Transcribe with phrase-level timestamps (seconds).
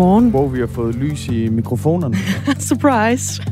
[0.00, 0.30] Godmorgen.
[0.30, 2.16] Hvor vi har fået lys i mikrofonerne.
[2.68, 3.42] Surprise.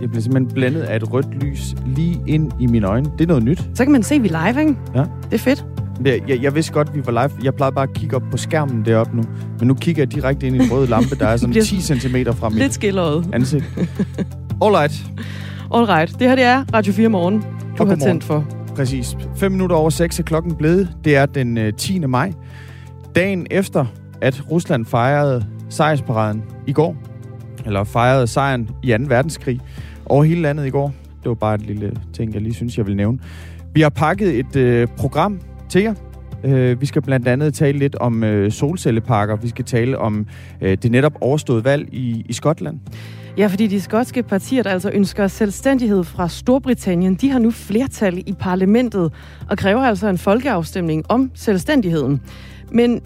[0.00, 3.10] Jeg bliver simpelthen blændet af et rødt lys lige ind i mine øjne.
[3.18, 3.62] Det er noget nyt.
[3.74, 4.76] Så kan man se, at vi er live, ikke?
[4.94, 5.00] Ja.
[5.00, 5.66] Det er fedt.
[6.04, 7.44] Jeg, jeg, jeg vidste godt, at vi var live.
[7.44, 9.22] Jeg plejede bare at kigge op på skærmen deroppe nu.
[9.58, 12.16] Men nu kigger jeg direkte ind i en rød lampe, der er sådan 10 cm
[12.32, 13.28] fra mit Lidt skilleret.
[13.32, 13.64] ansigt.
[14.62, 15.06] Alright.
[15.74, 16.18] Alright.
[16.18, 17.44] Det her det er Radio 4 Morgen,
[17.78, 18.44] du har tændt for.
[18.76, 19.16] Præcis.
[19.36, 20.88] 5 minutter over 6 er klokken blevet.
[21.04, 21.98] Det er den øh, 10.
[21.98, 22.32] maj.
[23.14, 23.84] Dagen efter,
[24.20, 25.44] at Rusland fejrede
[25.76, 26.96] sejrsparaden i går.
[27.66, 28.96] Eller fejrede sejren i 2.
[29.08, 29.60] verdenskrig
[30.06, 30.92] over hele landet i går.
[31.22, 33.18] Det var bare et lille ting, jeg lige synes, jeg vil nævne.
[33.74, 35.94] Vi har pakket et øh, program til jer.
[36.44, 39.36] Øh, vi skal blandt andet tale lidt om øh, solcelleparker.
[39.36, 40.26] Vi skal tale om
[40.60, 42.78] øh, det netop overståede valg i, i Skotland.
[43.38, 48.18] Ja, fordi de skotske partier, der altså ønsker selvstændighed fra Storbritannien, de har nu flertal
[48.26, 49.12] i parlamentet
[49.50, 52.20] og kræver altså en folkeafstemning om selvstændigheden.
[52.72, 53.00] Men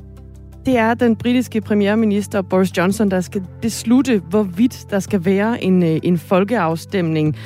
[0.66, 5.82] det er den britiske premierminister Boris Johnson, der skal beslutte, hvorvidt der skal være en,
[5.82, 7.36] øh, en folkeafstemning.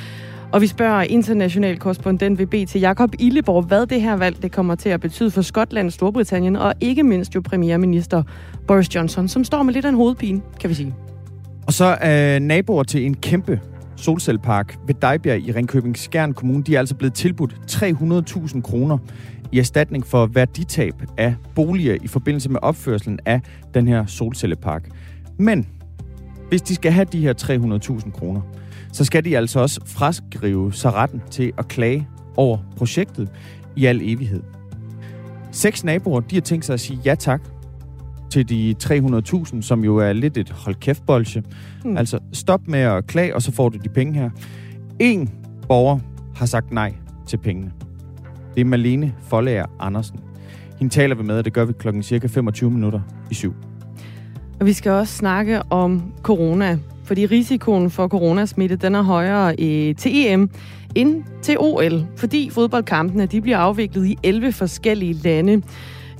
[0.51, 4.75] Og vi spørger international korrespondent ved BT Jakob Illeborg, hvad det her valg det kommer
[4.75, 8.23] til at betyde for Skotland, Storbritannien og ikke mindst jo premierminister
[8.67, 10.95] Boris Johnson, som står med lidt af en hovedpine, kan vi sige.
[11.67, 13.59] Og så er naboer til en kæmpe
[13.95, 18.97] solcellepark ved Dejbjerg i Ringkøbing Skjern Kommune, de er altså blevet tilbudt 300.000 kroner
[19.55, 23.41] i erstatning for værditab af boliger i forbindelse med opførselen af
[23.73, 24.89] den her solcellepark.
[25.37, 25.67] Men
[26.49, 27.33] hvis de skal have de her
[28.01, 28.41] 300.000 kroner,
[28.91, 33.29] så skal de altså også fraskrive sig retten til at klage over projektet
[33.75, 34.41] i al evighed.
[35.51, 37.41] Seks naboer, de har tænkt sig at sige ja tak
[38.31, 41.43] til de 300.000, som jo er lidt et hold kæft bolsje.
[41.85, 41.97] Mm.
[41.97, 44.29] Altså stop med at klage, og så får du de penge her.
[44.99, 45.29] En
[45.67, 45.99] borger
[46.35, 46.93] har sagt nej
[47.27, 47.71] til pengene.
[48.55, 50.19] Det er Malene Follager Andersen.
[50.79, 52.99] Hende taler vi med, og det gør vi klokken cirka 25 minutter
[53.31, 53.53] i syv.
[54.59, 59.95] Og vi skal også snakke om corona, fordi risikoen for coronasmitte den er højere øh,
[59.95, 60.49] til EM
[60.95, 65.61] end til OL, fordi fodboldkampene de bliver afviklet i 11 forskellige lande.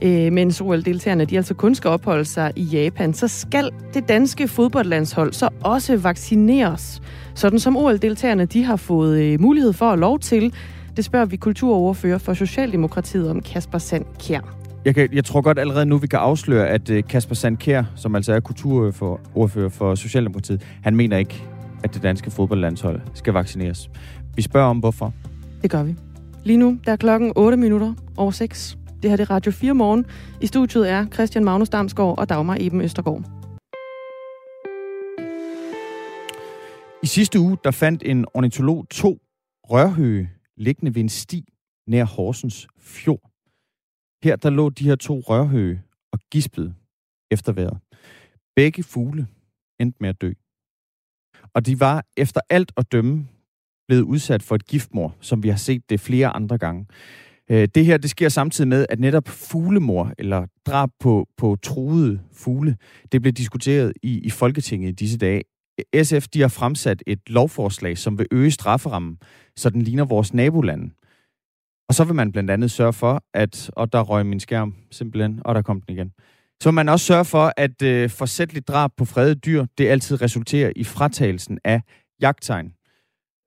[0.01, 4.47] Øh, mens OL-deltagerne de altså kun skal opholde sig i Japan, så skal det danske
[4.47, 7.01] fodboldlandshold så også vaccineres.
[7.35, 10.53] Sådan som OL-deltagerne de har fået øh, mulighed for at lov til.
[10.95, 14.57] Det spørger vi kulturoverfører for Socialdemokratiet om Kasper Sand Kjær.
[14.85, 18.15] Jeg, kan, jeg tror godt allerede nu, vi kan afsløre, at øh, Kasper Sandkær, som
[18.15, 21.43] altså er kulturordfører for Socialdemokratiet, han mener ikke,
[21.83, 23.89] at det danske fodboldlandshold skal vaccineres.
[24.35, 25.13] Vi spørger om, hvorfor.
[25.61, 25.95] Det gør vi.
[26.43, 28.77] Lige nu der er klokken 8 minutter over 6.
[29.01, 30.05] Det her det er Radio 4 morgen.
[30.41, 33.23] I studiet er Christian Magnus Damsgaard og Dagmar Eben Østergaard.
[37.03, 39.17] I sidste uge, der fandt en ornitolog to
[39.63, 41.53] rørhøge liggende ved en sti
[41.87, 43.31] nær Horsens Fjord.
[44.23, 46.75] Her der lå de her to rørhøge og gispede
[47.31, 47.79] efter vejret.
[48.55, 49.27] Begge fugle
[49.79, 50.31] endte med at dø.
[51.53, 53.27] Og de var efter alt at dømme
[53.87, 56.87] blevet udsat for et giftmor, som vi har set det flere andre gange.
[57.49, 62.21] Øh, det her det sker samtidig med, at netop fuglemor, eller drab på, på truede
[62.33, 62.77] fugle,
[63.11, 65.41] det blev diskuteret i, i Folketinget i disse dage.
[66.03, 69.17] SF de har fremsat et lovforslag, som vil øge strafferammen,
[69.55, 70.89] så den ligner vores nabolande.
[71.89, 73.69] Og så vil man blandt andet sørge for, at...
[73.73, 76.11] Og der røg min skærm simpelthen, og der kom den igen.
[76.61, 80.21] Så vil man også sørge for, at øh, forsætteligt drab på fredede dyr, det altid
[80.21, 81.81] resulterer i fratagelsen af
[82.21, 82.73] jagttegn.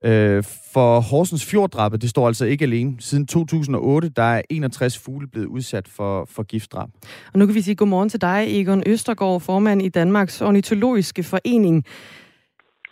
[0.05, 0.43] Øh,
[0.73, 2.95] for Horsens Fjorddrabet, det står altså ikke alene.
[2.99, 6.89] Siden 2008, der er 61 fugle blevet udsat for, for giftdrab.
[7.33, 11.85] Og nu kan vi sige godmorgen til dig, Egon Østergaard, formand i Danmarks Ornitologiske Forening.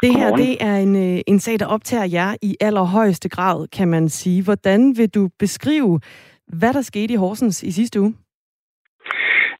[0.01, 3.87] Det her, det er en, øh, en sag, der optager jer i allerhøjeste grad, kan
[3.87, 4.43] man sige.
[4.43, 5.99] Hvordan vil du beskrive,
[6.47, 8.15] hvad der skete i Horsens i sidste uge?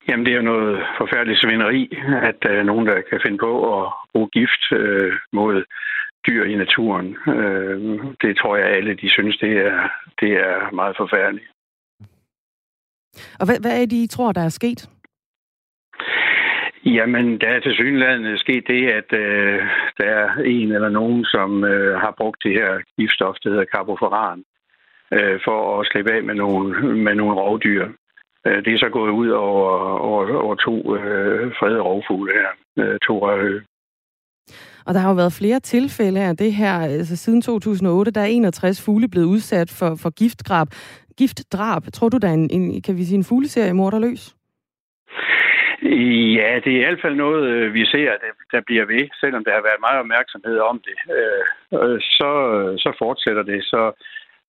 [0.07, 1.81] Jamen, det er jo noget forfærdeligt svineri,
[2.29, 5.63] at der er nogen, der kan finde på at bruge gift øh, mod
[6.27, 7.17] dyr i naturen.
[7.27, 7.77] Øh,
[8.21, 9.89] det tror jeg alle, de synes, det er,
[10.21, 11.47] det er meget forfærdeligt.
[13.39, 14.89] Og hvad, hvad er det, I tror, der er sket?
[16.85, 19.59] Jamen, der er til synligheden sket det, at øh,
[19.97, 24.43] der er en eller nogen, som øh, har brugt det her giftstof, der hedder carbofuran,
[25.11, 27.87] øh, for at slippe af med nogle, med nogle rovdyr.
[28.45, 29.69] Øh, det er så gået ud over,
[29.99, 33.61] over, over to øh, fredede rovfugle her, øh, to rørhøge.
[34.87, 36.73] Og der har jo været flere tilfælde af det her.
[36.73, 40.67] Altså, siden 2008, der er 61 fugle blevet udsat for, for giftdrab.
[41.17, 41.83] Giftdrab.
[41.93, 44.35] Tror du, der er en, en, kan vi sige, en fugleserie morderløs?
[46.39, 49.43] Ja, det er i hvert fald noget, øh, vi ser, at der bliver ved, selvom
[49.43, 50.97] der har været meget opmærksomhed om det.
[51.17, 51.43] Øh,
[51.79, 52.31] øh, så,
[52.83, 53.63] så fortsætter det.
[53.63, 53.81] Så,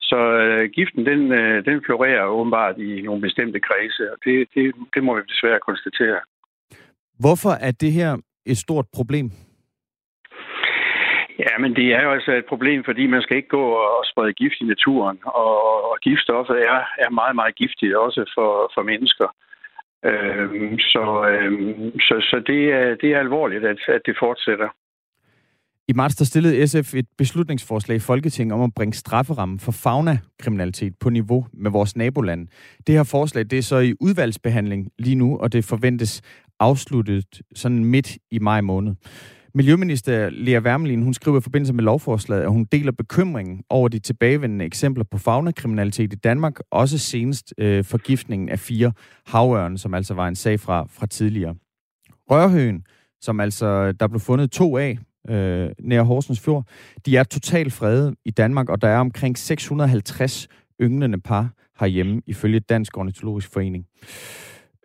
[0.01, 0.19] så
[0.77, 1.21] giften, den,
[1.69, 6.21] den florerer åbenbart i nogle bestemte kredse, og det, det, det må vi desværre konstatere.
[7.25, 9.31] Hvorfor er det her et stort problem?
[11.45, 14.33] Ja, men det er jo altså et problem, fordi man skal ikke gå og sprede
[14.33, 15.55] gift i naturen, og,
[15.91, 19.29] og giftstoffet er, er meget, meget giftigt også for, for mennesker.
[20.05, 24.69] Øhm, så, øhm, så, så det, er, det er alvorligt, at, at det fortsætter.
[25.89, 30.93] I marts der stillede SF et beslutningsforslag i Folketinget om at bringe strafferammen for fauna-kriminalitet
[31.01, 32.49] på niveau med vores naboland.
[32.87, 36.23] Det her forslag det er så i udvalgsbehandling lige nu, og det forventes
[36.61, 38.95] afsluttet sådan midt i maj måned.
[39.55, 43.99] Miljøminister Lea Wermelin, hun skriver i forbindelse med lovforslaget, at hun deler bekymringen over de
[43.99, 48.93] tilbagevendende eksempler på fagnakriminalitet i Danmark, også senest øh, forgiftningen af fire
[49.27, 51.55] havørn, som altså var en sag fra, fra tidligere.
[52.31, 52.83] Rørhøen,
[53.21, 54.99] som altså der blev fundet to af
[55.31, 56.65] øh, nær Horsens Fjord,
[57.07, 60.49] de er totalt fredet i Danmark, og der er omkring 650
[60.83, 63.87] ynglende par herhjemme, ifølge Dansk Ornitologisk Forening.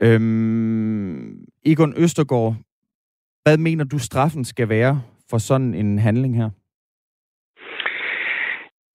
[0.02, 2.56] Øhm, Egon Østergaard,
[3.44, 6.50] hvad mener du, straffen skal være for sådan en handling her?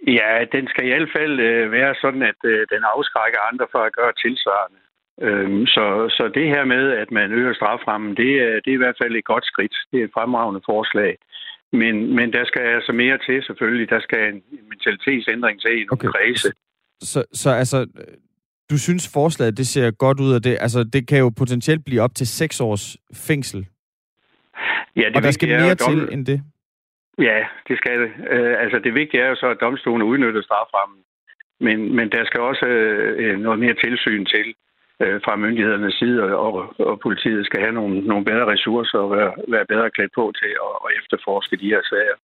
[0.06, 3.82] Ja, den skal i hvert fald øh, være sådan, at øh, den afskrækker andre for
[3.88, 4.80] at gøre tilsvarende.
[5.26, 5.86] Øhm, så,
[6.16, 9.16] så det her med, at man øger straframmen, det er, det er i hvert fald
[9.16, 9.74] et godt skridt.
[9.90, 11.12] Det er et fremragende forslag.
[11.72, 13.90] Men, men der skal altså mere til, selvfølgelig.
[13.90, 14.42] Der skal en
[14.72, 16.08] mentalitetsændring til i nogle okay.
[16.14, 16.48] kredse.
[17.00, 17.78] Så, så altså,
[18.70, 22.02] du synes forslaget, det ser godt ud, af det, altså, det kan jo potentielt blive
[22.02, 23.66] op til seks års fængsel
[24.96, 26.08] Ja, det og der skal mere til dom...
[26.12, 26.42] end det?
[27.18, 28.10] Ja, det skal det.
[28.34, 31.00] Uh, altså det vigtige er jo så, at domstolen udnytter straframmen.
[31.60, 34.46] Men, men der skal også uh, noget mere tilsyn til
[35.02, 39.32] uh, fra myndighedernes side, og, og politiet skal have nogle, nogle bedre ressourcer og være,
[39.48, 42.16] være bedre klædt på til at, at efterforske de her sager.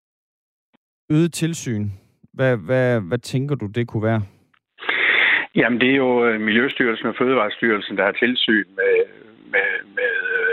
[1.11, 1.87] Øget tilsyn.
[2.33, 4.23] Hvad, hvad, hvad tænker du, det kunne være?
[5.57, 8.95] Jamen, det er jo Miljøstyrelsen og Fødevarestyrelsen, der har tilsyn med,
[9.53, 10.13] med, med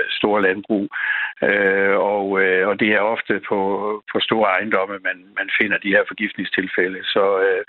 [0.10, 0.88] store landbrug.
[1.50, 3.60] Øh, og, øh, og det er ofte på,
[4.12, 7.00] på store ejendomme, man, man finder de her forgiftningstilfælde.
[7.04, 7.64] Så, øh,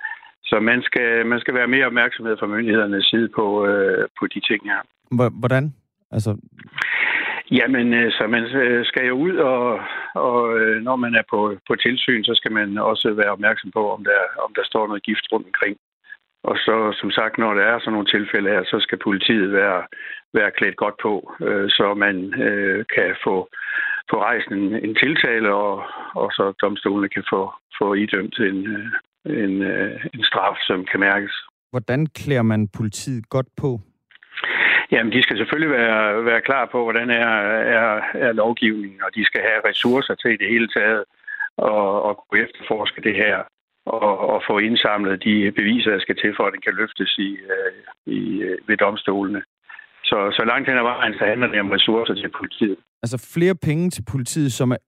[0.45, 4.41] så man, skal, man skal være mere opmærksomhed fra myndighedernes side på, øh, på de
[4.41, 4.81] ting her.
[5.41, 5.75] Hvordan?
[6.11, 6.31] Altså...
[7.51, 9.81] Jamen, øh, så man øh, skal jo ud, og,
[10.15, 13.93] og øh, når man er på, på tilsyn, så skal man også være opmærksom på,
[13.93, 15.77] om der, om der står noget gift rundt omkring.
[16.45, 19.83] Og så, som sagt, når der er sådan nogle tilfælde her, så skal politiet være,
[20.35, 21.15] være klædt godt på,
[21.47, 22.17] øh, så man
[22.47, 23.49] øh, kan få,
[24.11, 25.85] få rejst en, en tiltale, og,
[26.15, 28.87] og så domstolene kan få, få idømt en, øh,
[29.45, 31.35] en, øh, en straf, som kan mærkes.
[31.71, 33.81] Hvordan klæder man politiet godt på?
[34.93, 37.31] Jamen, de skal selvfølgelig være, være klar på, hvordan er,
[37.79, 41.05] er, er lovgivningen, og de skal have ressourcer til i det hele taget
[41.57, 43.43] og, og kunne efterforske det her
[43.87, 47.31] og, og få indsamlet de beviser, der skal til for, at den kan løftes i,
[47.53, 47.73] øh,
[48.17, 49.43] i, øh, ved domstolene.
[50.05, 52.77] Så, så langt hen ad vejen, så handler det om ressourcer til politiet.
[53.03, 54.81] Altså flere penge til politiet, som er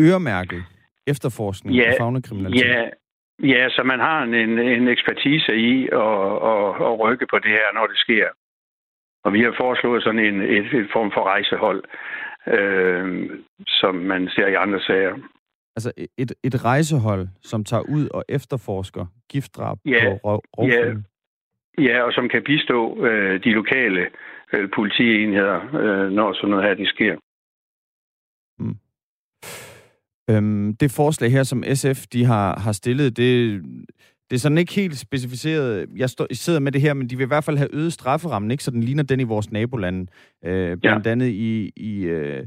[0.00, 0.64] øremærket
[1.06, 2.66] efterforskning ja, af fagnekriminalitet?
[2.66, 2.88] Ja,
[3.42, 7.74] ja, så man har en, en ekspertise i at, at, at rykke på det her,
[7.74, 8.28] når det sker.
[9.24, 11.82] Og vi har foreslået sådan en et, et form for rejsehold,
[12.46, 13.30] øh,
[13.66, 15.14] som man ser i andre sager.
[15.76, 20.94] Altså et, et rejsehold, som tager ud og efterforsker giftdrab ja, på rov, ja,
[21.78, 24.06] ja, og som kan bistå øh, de lokale
[24.52, 27.16] øh, politienheder, øh, når sådan noget her det sker.
[28.58, 28.76] Mm.
[30.30, 33.62] Øhm, det forslag her, som SF de har, har stillet, det,
[34.32, 35.86] det er sådan ikke helt specificeret.
[35.96, 37.92] Jeg, stå, jeg sidder med det her, men de vil i hvert fald have øget
[37.92, 38.64] strafferammen, ikke?
[38.64, 40.06] så den ligner den i vores nabolande.
[40.44, 41.12] Øh, blandt ja.
[41.12, 42.46] andet i, i, øh,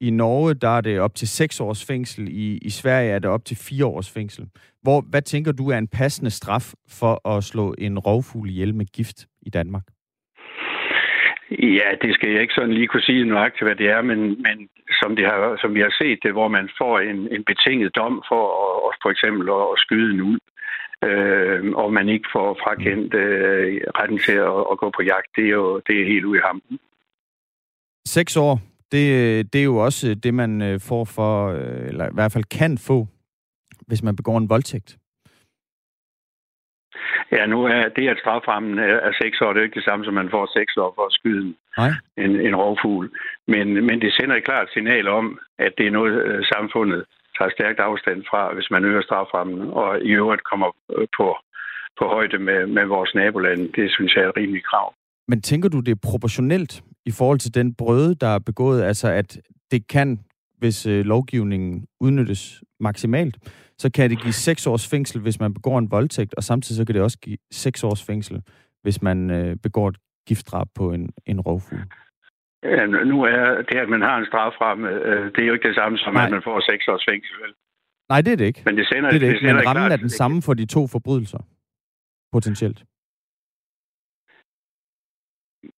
[0.00, 2.28] i Norge, der er det op til 6 års fængsel.
[2.28, 4.44] I, I Sverige er det op til 4 års fængsel.
[4.82, 8.86] Hvor, hvad tænker du er en passende straf for at slå en rovfugl ihjel med
[8.86, 9.84] gift i Danmark?
[11.50, 14.68] Ja, det skal jeg ikke sådan lige kunne sige nøjagtigt, hvad det er, men, men
[15.00, 18.22] som, det har, som vi har set det, hvor man får en, en betinget dom
[18.30, 18.42] for
[18.88, 20.40] at, for eksempel at, at skyde en ulv,
[21.08, 25.44] øh, og man ikke får frakendt øh, retten til at, at gå på jagt, det
[25.44, 26.78] er jo det er helt ude i hampen.
[28.06, 28.60] Seks år,
[28.92, 32.44] det, det er jo også det, man øh, får for, øh, eller i hvert fald
[32.44, 33.06] kan få,
[33.86, 34.98] hvis man begår en voldtægt.
[37.32, 40.14] Ja, nu er det, at straframmen er seks år, det er ikke det samme, som
[40.14, 41.54] man får seks år for at skyde
[42.16, 43.10] en, en rovfugl.
[43.48, 47.04] Men, men det sender et klart signal om, at det er noget, øh, samfundet
[47.42, 51.26] tager stærkt afstand fra, hvis man øger straframmen, og i øvrigt kommer øh, på,
[51.98, 53.64] på højde med, med vores nabolande.
[53.78, 54.94] Det synes jeg er et rimeligt krav.
[55.28, 58.82] Men tænker du, det er proportionelt i forhold til den brøde, der er begået?
[58.82, 60.08] Altså, at det kan,
[60.58, 63.36] hvis øh, lovgivningen udnyttes maksimalt,
[63.78, 66.84] så kan det give seks års fængsel, hvis man begår en voldtægt, og samtidig så
[66.84, 68.42] kan det også give seks års fængsel,
[68.82, 69.96] hvis man øh, begår et
[70.26, 71.80] giftdrab på en, en rovfugl.
[72.62, 75.76] Ja, nu er det, at man har en strafferamme, øh, det er jo ikke det
[75.76, 76.24] samme som, Nej.
[76.24, 77.36] at man får seks års fængsel.
[78.08, 78.62] Nej, det er det ikke.
[78.64, 79.34] Men det sender, det er det ikke.
[79.34, 81.38] Det sender Men rammen klart, er den samme for de to forbrydelser,
[82.32, 82.82] potentielt.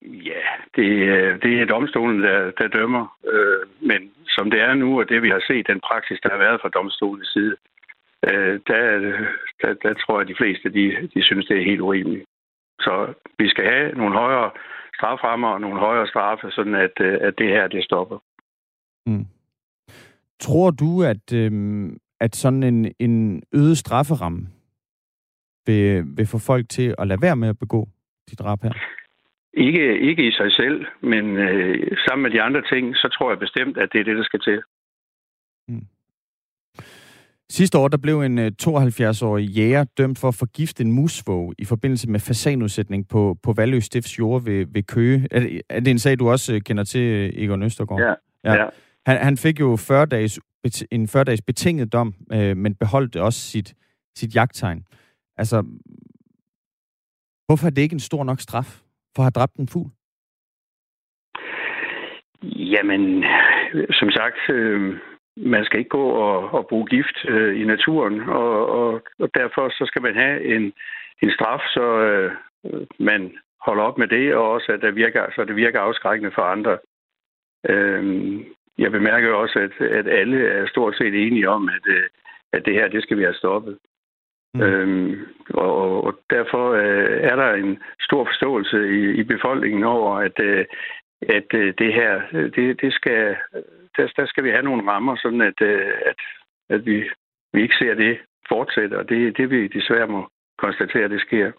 [0.02, 0.44] Ja,
[0.76, 0.88] det,
[1.42, 3.18] det er domstolen, der, der dømmer.
[3.32, 6.38] Øh, men som det er nu, og det vi har set, den praksis, der har
[6.38, 7.56] været fra domstolens side,
[8.28, 8.82] øh, der,
[9.62, 12.24] der, der tror jeg, at de fleste de, de synes, det er helt urimeligt.
[12.80, 14.50] Så vi skal have nogle højere
[14.94, 18.18] straframmer og nogle højere straffe, sådan at, øh, at det her, det stopper.
[19.06, 19.26] Mm.
[20.40, 24.46] Tror du, at, øhm, at sådan en, en øget strafferamme
[25.66, 27.88] vil, vil få folk til at lade være med at begå
[28.30, 28.72] de drab her?
[29.56, 33.38] Ikke, ikke i sig selv, men øh, sammen med de andre ting, så tror jeg
[33.38, 34.62] bestemt, at det er det, der skal til.
[37.50, 41.64] Sidste år der blev en 72-årig øh, jæger dømt for at forgifte en musvåg i
[41.64, 45.28] forbindelse med fasanudsætning på, på Valø Stifts jord ved, ved Køge.
[45.30, 48.00] Er det, er det en sag, du også øh, kender til, øh, Egon Østergaard?
[48.00, 48.14] Ja.
[48.52, 48.62] ja.
[48.62, 48.68] ja.
[49.06, 50.40] Han, han fik jo 40 dages,
[50.90, 53.74] en 40-dages betinget dom, øh, men beholdt også sit,
[54.16, 54.84] sit jagttegn.
[55.36, 55.64] Altså,
[57.46, 58.80] hvorfor er det ikke en stor nok straf
[59.16, 59.90] for at have dræbt en fugl?
[62.42, 63.24] Jamen,
[63.90, 65.00] som sagt, øh,
[65.36, 69.68] man skal ikke gå og, og bruge gift øh, i naturen, og, og, og derfor
[69.68, 70.72] så skal man have en,
[71.22, 72.32] en straf, så øh,
[72.98, 76.42] man holder op med det, og også at det virker, så det virker afskrækkende for
[76.42, 76.78] andre.
[77.68, 78.40] Øh,
[78.78, 82.04] jeg bemærker også, at, at alle er stort set enige om, at, øh,
[82.52, 83.78] at det her, det skal vi have stoppet.
[84.54, 84.62] Mm.
[84.62, 90.40] Øhm, og, og derfor øh, er der en stor forståelse i, i befolkningen over, at,
[90.40, 90.64] øh,
[91.22, 93.36] at øh, det her, det, det skal,
[93.96, 96.20] der, der skal vi have nogle rammer, sådan at, øh, at,
[96.74, 96.96] at vi,
[97.52, 101.52] vi ikke ser det fortsætte, og det det, vi desværre må konstatere, at det sker.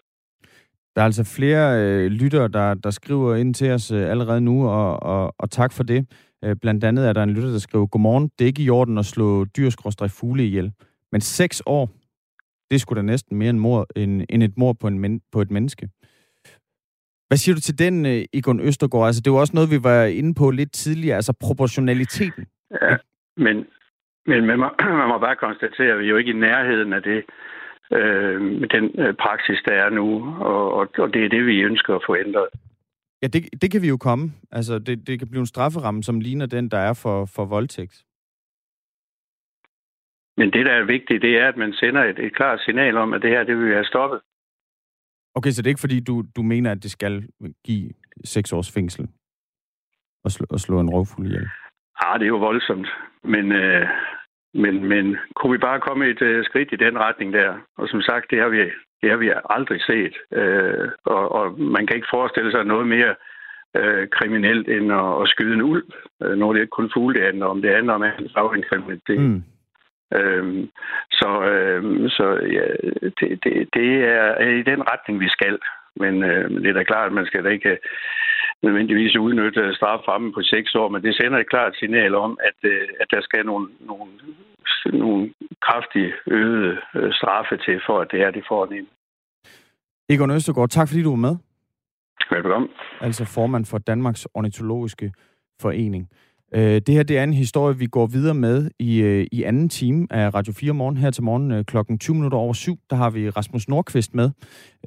[0.96, 4.68] Der er altså flere øh, lyttere, der, der skriver ind til os øh, allerede nu,
[4.68, 6.08] og, og, og tak for det.
[6.44, 8.98] Øh, blandt andet er der en lytter, der skriver, Godmorgen, det er ikke i orden
[8.98, 10.72] at slå dyrskråstrej fugle ihjel.
[11.12, 11.89] Men seks år,
[12.72, 15.42] det skulle da næsten mere end, mor, end, end et mor på, en men, på
[15.42, 15.89] et menneske.
[17.27, 19.08] Hvad siger du til den, uh, Egon Østergaard?
[19.08, 22.46] Altså, det var også noget, vi var inde på lidt tidligere, altså proportionaliteten.
[22.82, 22.98] Ja,
[23.38, 23.55] men,
[24.25, 24.70] men man, må,
[25.01, 27.24] man må bare konstatere, at vi er jo ikke i nærheden af det,
[27.91, 31.62] øh, med den øh, praksis, der er nu, og, og, og det er det, vi
[31.62, 32.48] ønsker at få ændret.
[33.22, 34.32] Ja, det, det kan vi jo komme.
[34.51, 38.03] Altså, det, det kan blive en strafferamme, som ligner den, der er for, for voldtægt.
[40.38, 43.13] Men det, der er vigtigt, det er, at man sender et, et klart signal om,
[43.13, 44.22] at det her, det vil vi have stoppet.
[45.36, 47.27] Okay, så det er ikke fordi, du, du mener, at det skal
[47.65, 47.89] give
[48.24, 49.08] seks års fængsel
[50.25, 51.50] at slå, at slå en rovfugl ihjel?
[52.06, 52.88] Ah, det er jo voldsomt.
[53.24, 53.88] Men, øh,
[54.54, 57.58] men, men kunne vi bare komme et øh, skridt i den retning der?
[57.77, 58.60] Og som sagt, det har vi,
[59.01, 60.15] det har vi aldrig set.
[60.39, 63.15] Øh, og, og man kan ikke forestille sig noget mere
[63.75, 65.89] øh, kriminelt end at, at skyde en ulv.
[66.24, 67.62] Øh, når det ikke kun fugle, det handler om.
[67.62, 68.04] Det handler om
[68.56, 69.22] en kriminalitet.
[69.22, 69.44] Mm.
[70.13, 70.69] Øhm,
[71.12, 72.25] så øh, så
[72.57, 72.65] ja,
[73.19, 75.59] det, det, det er i den retning, vi skal.
[75.95, 77.77] Men øh, det er da klart, at man skal da ikke
[78.63, 82.88] nødvendigvis udnytte straframmen på seks år, men det sender et klart signal om, at, øh,
[83.01, 84.12] at der skal nogle, nogle,
[84.85, 88.88] nogle kraftige øgede øh, straffe til, for at det her det får en.
[90.09, 91.35] Egon Østergaard, tak fordi du var med.
[92.31, 92.69] Velkommen.
[93.01, 95.13] Altså formand for Danmarks Ornitologiske
[95.62, 96.09] Forening.
[96.54, 99.70] Øh, det her det er en historie, vi går videre med i, øh, i anden
[99.70, 100.98] time af Radio 4 morgen.
[100.98, 104.30] Her til morgen øh, klokken 20 minutter over syv, der har vi Rasmus Nordqvist med,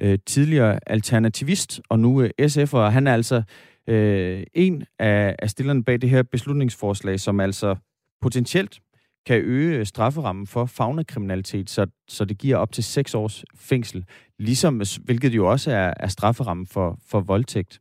[0.01, 2.77] øh, tidligere alternativist og nu øh, SF'er.
[2.77, 3.43] Han er altså
[3.89, 7.75] øh, en af, af stillerne bag det her beslutningsforslag, som altså
[8.21, 8.79] potentielt
[9.25, 14.05] kan øge øh, strafferammen for fagnekriminalitet, så, så det giver op til seks års fængsel,
[14.39, 17.79] ligesom, hvilket jo også er, er strafferammen for, for voldtægt.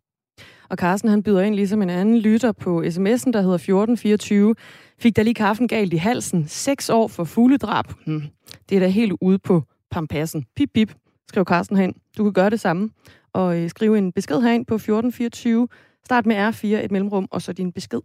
[0.70, 4.54] Og Carsten han byder ind ligesom en anden lytter på sms'en, der hedder 1424.
[4.98, 6.48] Fik der lige kaffen galt i halsen.
[6.48, 7.92] 6 år for fugledrab.
[8.06, 8.22] Hmm.
[8.68, 10.44] Det er da helt ude på pampassen.
[10.56, 10.94] Pip, pip,
[11.28, 11.94] skrev Carsten hen.
[12.18, 12.90] Du kan gøre det samme.
[13.32, 15.68] Og øh, skrive en besked herind på 1424.
[16.04, 18.00] Start med R4, et mellemrum, og så din besked.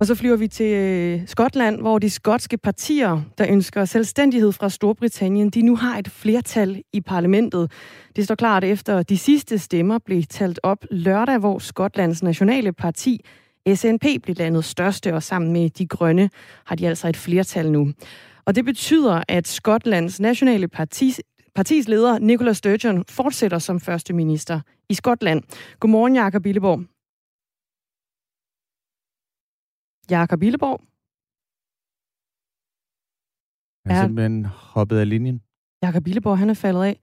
[0.00, 4.68] Og så flyver vi til øh, Skotland, hvor de skotske partier, der ønsker selvstændighed fra
[4.68, 7.72] Storbritannien, de nu har et flertal i parlamentet.
[8.16, 13.20] Det står klart efter de sidste stemmer blev talt op lørdag, hvor Skotlands nationale parti
[13.74, 16.30] SNP blev landet største, og sammen med de grønne
[16.66, 17.92] har de altså et flertal nu.
[18.44, 21.20] Og det betyder, at Skotlands nationale partis,
[21.54, 25.42] partis leder, Nicola Sturgeon, fortsætter som første minister i Skotland.
[25.80, 26.97] Godmorgen, Jakob Billeborg.
[30.10, 30.80] Jakob Illeborg.
[33.86, 35.42] Han er simpelthen hoppet af linjen.
[35.82, 37.00] Jakob Illeborg, han er faldet af.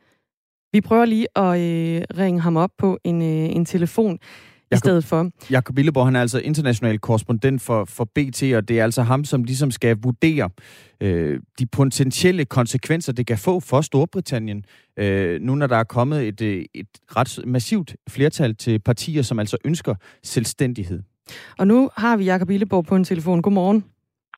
[0.71, 4.19] Vi prøver lige at øh, ringe ham op på en, øh, en telefon
[4.71, 5.31] i stedet for.
[5.51, 9.25] Jakob Willeborg, han er altså international korrespondent for, for BT, og det er altså ham,
[9.25, 10.49] som ligesom skal vurdere
[11.01, 14.65] øh, de potentielle konsekvenser, det kan få for Storbritannien,
[14.99, 19.39] øh, nu når der er kommet et, øh, et ret massivt flertal til partier, som
[19.39, 21.03] altså ønsker selvstændighed.
[21.59, 23.41] Og nu har vi Jakob Willeborg på en telefon.
[23.41, 23.85] Godmorgen.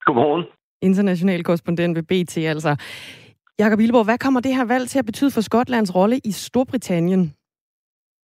[0.06, 0.44] Godmorgen.
[0.82, 2.76] International korrespondent ved BT, altså.
[3.60, 7.34] Jakob Willeborg, hvad kommer det her valg til at betyde for Skotlands rolle i Storbritannien?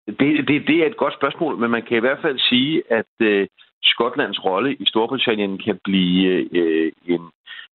[0.07, 3.13] Det, det, det er et godt spørgsmål, men man kan i hvert fald sige, at
[3.21, 3.47] øh,
[3.83, 6.27] Skotlands rolle i Storbritannien kan blive
[6.61, 7.23] øh, en,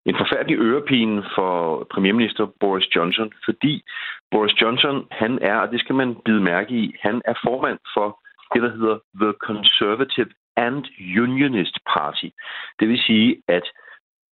[0.06, 3.84] en forfærdelig ørepine for premierminister Boris Johnson, fordi
[4.32, 8.20] Boris Johnson, han er, og det skal man bide mærke i, han er formand for
[8.54, 10.84] det, der hedder The Conservative and
[11.24, 12.30] Unionist Party.
[12.80, 13.64] Det vil sige, at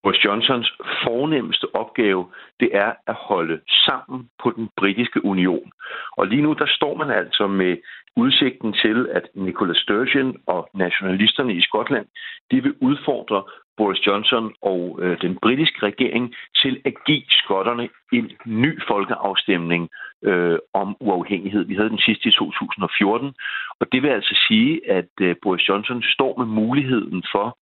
[0.04, 5.72] Boris Johnsons fornemmeste opgave, det er at holde sammen på den britiske union.
[6.18, 7.78] Og lige nu, der står man altså med
[8.16, 12.08] udsigten til, at Nicola Sturgeon og nationalisterne i Skotland,
[12.52, 13.44] de vil udfordre
[13.78, 19.90] Boris Johnson og øh, den britiske regering til at give skotterne en ny folkeafstemning
[20.30, 21.64] øh, om uafhængighed.
[21.66, 23.34] Vi havde den sidste i 2014,
[23.80, 27.58] og det vil altså sige, at øh, Boris Johnson står med muligheden for,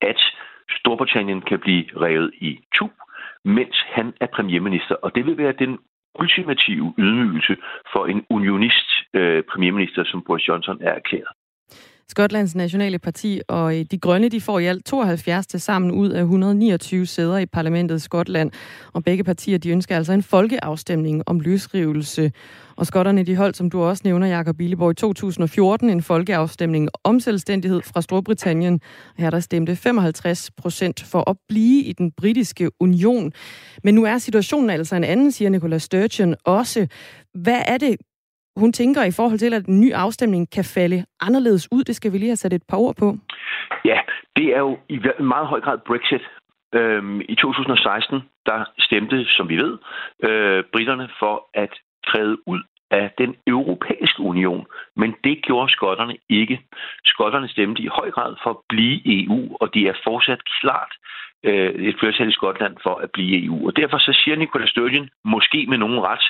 [0.00, 0.20] at
[0.78, 2.86] Storbritannien kan blive revet i to,
[3.44, 4.94] mens han er premierminister.
[4.94, 5.78] Og det vil være den
[6.20, 7.56] ultimative ydmygelse
[7.92, 11.41] for en unionist øh, premierminister, som Boris Johnson er erklæret.
[12.08, 16.08] Skotlands Nationale Parti og øh, De Grønne de får i alt 72 til sammen ud
[16.10, 18.50] af 129 sæder i parlamentet i Skotland.
[18.92, 22.32] Og begge partier de ønsker altså en folkeafstemning om løsrivelse.
[22.76, 27.20] Og skotterne de holdt, som du også nævner, Jakob Billeborg, i 2014 en folkeafstemning om
[27.20, 28.80] selvstændighed fra Storbritannien.
[29.18, 33.32] Her der stemte 55 procent for at blive i den britiske union.
[33.84, 36.86] Men nu er situationen altså en anden, siger Nicola Sturgeon også.
[37.34, 37.96] Hvad er det,
[38.56, 41.84] hun tænker i forhold til, at en ny afstemning kan falde anderledes ud?
[41.84, 43.16] Det skal vi lige have sat et par ord på.
[43.84, 44.00] Ja,
[44.36, 46.22] det er jo i meget høj grad Brexit.
[46.74, 49.78] Øhm, I 2016, der stemte, som vi ved,
[50.22, 51.72] øh, britterne for at
[52.06, 52.60] træde ud
[52.90, 56.60] af den europæiske union, men det gjorde skotterne ikke.
[57.04, 60.92] Skotterne stemte i høj grad for at blive EU, og de er fortsat klart
[61.44, 63.66] øh, et flertal i Skotland for at blive EU.
[63.66, 66.26] Og derfor så siger Nicola Sturgeon, måske med nogen ret,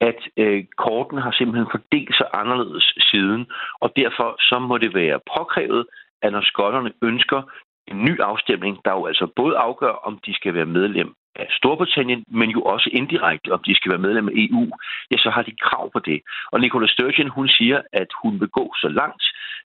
[0.00, 3.46] at øh, korten har simpelthen fordelt sig anderledes siden,
[3.80, 5.86] og derfor så må det være påkrævet,
[6.22, 7.42] at når skotterne ønsker
[7.90, 12.24] en ny afstemning, der jo altså både afgør, om de skal være medlem af Storbritannien,
[12.28, 14.70] men jo også indirekte, om de skal være medlem af EU,
[15.10, 16.20] ja, så har de krav på det.
[16.52, 19.24] Og Nicola Sturgeon, hun siger, at hun vil gå så langt,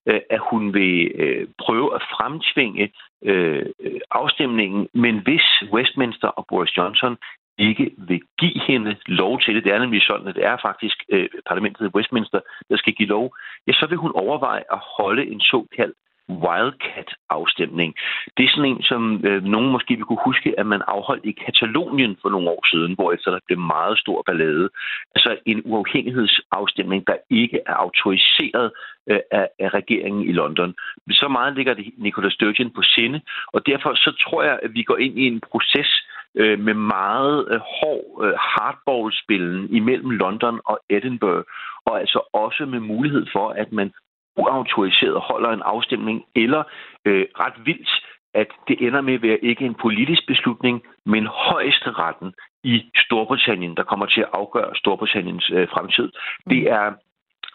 [0.09, 2.91] øh, at hun vil øh, prøve at fremtvinge
[3.25, 3.65] øh,
[4.11, 7.17] afstemningen, men hvis Westminster og Boris Johnson
[7.57, 11.03] ikke vil give hende lov til det, det er nemlig sådan, at det er faktisk
[11.09, 12.39] øh, parlamentet i Westminster,
[12.69, 13.35] der skal give lov,
[13.67, 15.97] ja, så vil hun overveje at holde en såkaldt
[16.29, 17.95] Wildcat-afstemning.
[18.37, 21.31] Det er sådan en, som øh, nogen måske vil kunne huske, at man afholdt i
[21.31, 24.69] Katalonien for nogle år siden, hvor efter der blev meget stor ballade.
[25.15, 28.71] Altså en uafhængighedsafstemning, der ikke er autoriseret
[29.09, 30.75] øh, af, af regeringen i London.
[31.11, 33.21] Så meget ligger det Nicola Sturgeon på sinde,
[33.53, 37.47] og derfor så tror jeg, at vi går ind i en proces, øh, med meget
[37.51, 41.43] øh, hård øh, hardball-spillen imellem London og Edinburgh,
[41.85, 43.91] og altså også med mulighed for, at man
[44.37, 46.63] uautoriseret holder en afstemning, eller
[47.05, 47.89] øh, ret vildt,
[48.33, 53.83] at det ender med at være ikke en politisk beslutning, men højesteretten i Storbritannien, der
[53.83, 56.03] kommer til at afgøre Storbritanniens øh, fremtid.
[56.03, 56.49] Mm.
[56.49, 56.93] Det er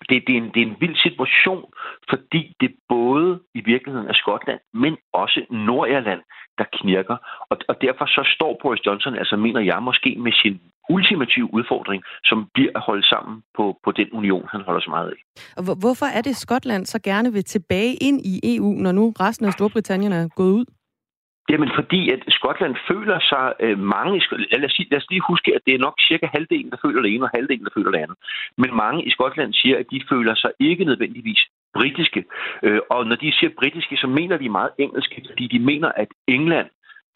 [0.09, 1.65] det, det, er en, det er en vild situation,
[2.11, 6.23] fordi det både i virkeligheden er Skotland, men også Nordirland,
[6.59, 7.17] der knirker.
[7.51, 12.03] Og, og derfor så står Boris Johnson, altså mener jeg måske, med sin ultimative udfordring,
[12.25, 15.21] som bliver at holde sammen på, på den union, han holder så meget af.
[15.57, 19.47] Og hvorfor er det, Skotland så gerne vil tilbage ind i EU, når nu resten
[19.47, 20.65] af Storbritannien er gået ud?
[21.51, 24.23] Jamen fordi, at Skotland føler sig øh, mange...
[24.53, 27.15] Lad os, lad os lige huske, at det er nok cirka halvdelen, der føler det
[27.15, 28.17] ene, og halvdelen, der føler det andet.
[28.59, 31.41] Men mange i Skotland siger, at de føler sig ikke nødvendigvis
[31.75, 32.25] britiske.
[32.63, 36.09] Øh, og når de siger britiske, så mener de meget engelske, fordi de mener, at
[36.27, 36.69] England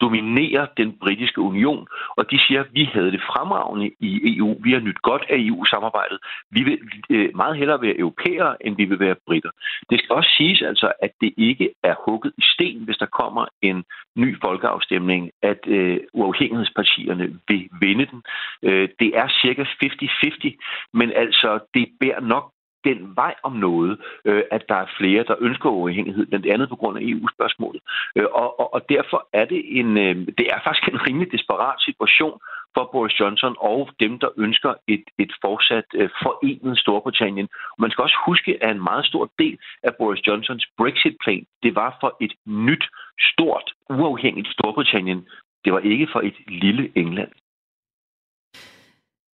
[0.03, 1.87] dominerer den britiske union,
[2.17, 5.37] og de siger, at vi havde det fremragende i EU, vi har nyt godt af
[5.47, 6.17] EU-samarbejdet,
[6.55, 6.77] vi vil
[7.09, 9.51] øh, meget hellere være europæere, end vi vil være britter.
[9.89, 13.45] Det skal også siges altså, at det ikke er hugget i sten, hvis der kommer
[13.61, 13.83] en
[14.15, 18.21] ny folkeafstemning, at øh, uafhængighedspartierne vil vinde den.
[18.63, 24.43] Øh, det er cirka 50-50, men altså, det bærer nok den vej om noget, øh,
[24.51, 27.81] at der er flere, der ønsker uafhængighed, blandt andet på grund af EU-spørgsmålet.
[28.15, 31.81] Øh, og, og, og derfor er det en, øh, det er faktisk en rimelig desperat
[31.81, 32.39] situation,
[32.75, 37.47] for Boris Johnson og dem, der ønsker et, et fortsat øh, forenet Storbritannien.
[37.79, 41.97] Man skal også huske, at en meget stor del af Boris Johnsons Brexit-plan, det var
[42.01, 42.85] for et nyt,
[43.31, 45.27] stort, uafhængigt Storbritannien.
[45.65, 47.31] Det var ikke for et lille England.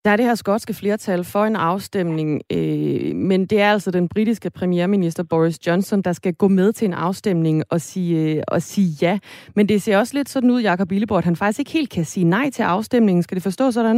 [0.05, 4.09] Der er det her skotske flertal for en afstemning, øh, men det er altså den
[4.09, 8.63] britiske premierminister Boris Johnson, der skal gå med til en afstemning og sige, øh, og
[8.63, 9.19] sige ja.
[9.57, 12.05] Men det ser også lidt sådan ud, Jakob Illeborg, at han faktisk ikke helt kan
[12.05, 13.23] sige nej til afstemningen.
[13.23, 13.97] Skal det forstå sådan?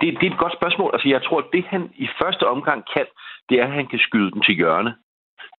[0.00, 0.90] Det, det er et godt spørgsmål.
[0.92, 3.06] Altså, jeg tror, at det han i første omgang kan,
[3.48, 4.94] det er, at han kan skyde den til hjørne.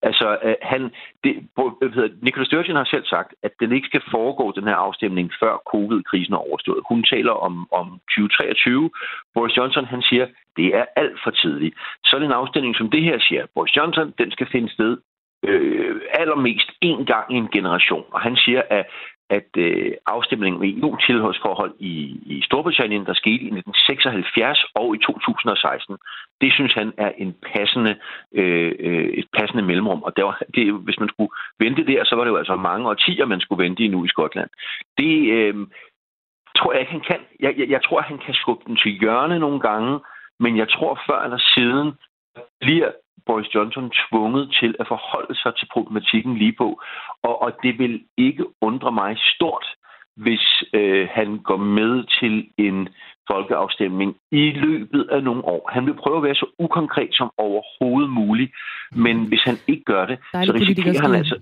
[0.01, 0.81] Altså, øh, han,
[1.23, 4.75] det, hvad hedder, Nicola Sturgeon har selv sagt, at den ikke skal foregå, den her
[4.75, 6.81] afstemning, før covid-krisen er overstået.
[6.89, 8.89] Hun taler om, om 2023.
[9.33, 11.75] Boris Johnson, han siger, det er alt for tidligt.
[12.03, 14.97] Sådan en afstemning som det her, siger Boris Johnson, den skal finde sted
[15.47, 18.05] øh, allermest én gang i en generation.
[18.11, 18.85] Og han siger, at
[19.29, 21.93] at øh, afstemningen om EU-tilhørsforhold i,
[22.25, 25.97] i Storbritannien, der skete i 1976 og i 2016,
[26.41, 27.95] det synes han er en passende,
[28.33, 30.03] øh, øh, et passende mellemrum.
[30.03, 32.89] Og der var, det, hvis man skulle vente der, så var det jo altså mange
[32.89, 34.49] årtier, man skulle vente endnu i Skotland.
[34.97, 35.55] Det øh,
[36.57, 37.19] tror jeg ikke, han kan.
[37.39, 39.99] Jeg, jeg, jeg tror, han kan skubbe den til hjørne nogle gange,
[40.39, 41.87] men jeg tror før eller siden
[42.61, 42.91] bliver
[43.25, 46.81] Boris Johnson tvunget til at forholde sig til problematikken lige på.
[47.23, 49.65] Og, og det vil ikke undre mig stort,
[50.15, 52.89] hvis øh, han går med til en
[53.31, 55.69] folkeafstemning i løbet af nogle år.
[55.73, 58.51] Han vil prøve at være så ukonkret som overhovedet muligt,
[58.91, 61.39] men hvis han ikke gør det, så risikerer han altså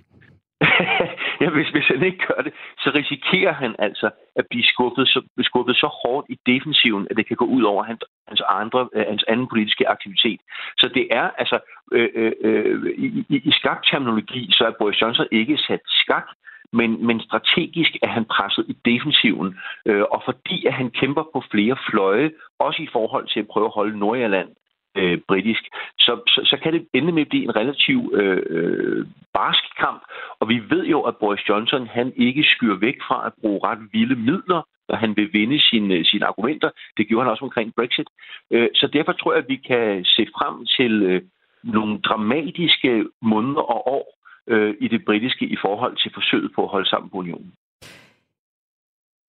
[1.42, 5.22] ja, hvis, hvis han ikke gør det, så risikerer han altså at blive skuffet så,
[5.42, 9.06] skuffet så hårdt i defensiven, at det kan gå ud over hans, hans, andre, øh,
[9.08, 10.40] hans anden politiske aktivitet.
[10.78, 11.60] Så det er altså,
[11.92, 16.28] øh, øh, øh i, i, i skakterminologi, så er Boris Johnson ikke sat skak,
[16.74, 21.44] men, men strategisk er han presset i defensiven, øh, og fordi at han kæmper på
[21.52, 24.50] flere fløje, også i forhold til at prøve at holde Nordjylland
[24.98, 25.64] øh, britisk,
[26.00, 30.02] så, så, så kan det ende med at blive en relativ øh, øh, barsk kamp.
[30.40, 33.80] Og vi ved jo, at Boris Johnson han ikke skyr væk fra at bruge ret
[33.94, 36.70] vilde midler, når han vil vinde sine, øh, sine argumenter.
[36.98, 38.10] Det gjorde han også omkring Brexit.
[38.52, 41.22] Øh, så derfor tror jeg, at vi kan se frem til øh,
[41.64, 46.70] nogle dramatiske måneder og år øh, i det britiske i forhold til forsøget på at
[46.70, 47.54] holde sammen på unionen.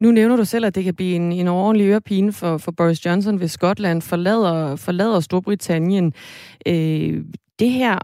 [0.00, 3.06] Nu nævner du selv, at det kan blive en, en ordentlig ørepine for, for Boris
[3.06, 6.06] Johnson, hvis Skotland forlader, forlader Storbritannien.
[6.66, 7.24] Øh,
[7.58, 7.98] det her,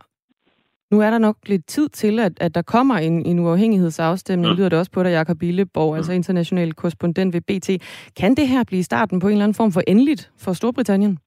[0.91, 4.57] nu er der nok lidt tid til, at, at der kommer en, en uafhængighedsafstemning, ja.
[4.57, 5.97] lyder det også på dig, Jakob Billeborg, ja.
[5.97, 7.69] altså international korrespondent ved BT.
[8.21, 11.19] Kan det her blive starten på en eller anden form for endeligt for Storbritannien?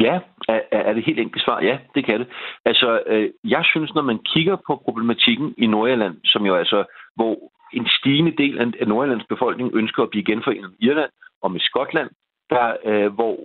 [0.00, 1.62] Ja, er, er det helt enkelt svar?
[1.62, 2.28] Ja, det kan det.
[2.64, 6.84] Altså, øh, jeg synes, når man kigger på problematikken i Nordjylland, som jo altså,
[7.16, 7.34] hvor
[7.76, 11.10] en stigende del af Nordjyllands befolkning ønsker at blive genforenet med Irland
[11.42, 12.10] og med Skotland,
[12.50, 13.36] der, øh, hvor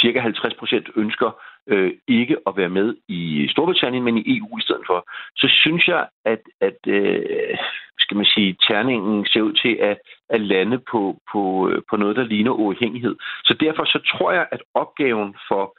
[0.00, 1.30] cirka 50 procent ønsker
[1.66, 5.88] øh, ikke at være med i Storbritannien, men i EU i stedet for, så synes
[5.88, 7.58] jeg, at, at øh,
[7.98, 9.98] skal man sige, terningen ser ud til at,
[10.30, 13.16] at lande på, på, øh, på noget, der ligner uafhængighed.
[13.44, 15.76] Så derfor så tror jeg, at opgaven for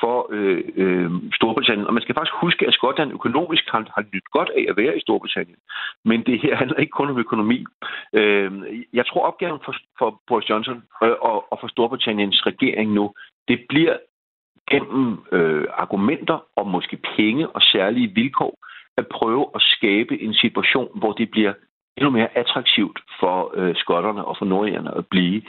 [0.00, 1.86] for øh, øh, Storbritannien.
[1.86, 4.96] Og man skal faktisk huske, at Skotland økonomisk har, har nyt godt af at være
[4.96, 5.58] i Storbritannien.
[6.04, 7.64] Men det her handler ikke kun om økonomi.
[8.12, 8.52] Øh,
[8.92, 13.14] jeg tror, opgaven for, for Boris Johnson øh, og, og for Storbritanniens regering nu,
[13.48, 13.96] det bliver
[14.70, 18.54] gennem øh, argumenter og måske penge og særlige vilkår
[18.96, 21.52] at prøve at skabe en situation, hvor det bliver
[21.96, 25.42] endnu mere attraktivt for øh, skotterne og for nordjerne at blive.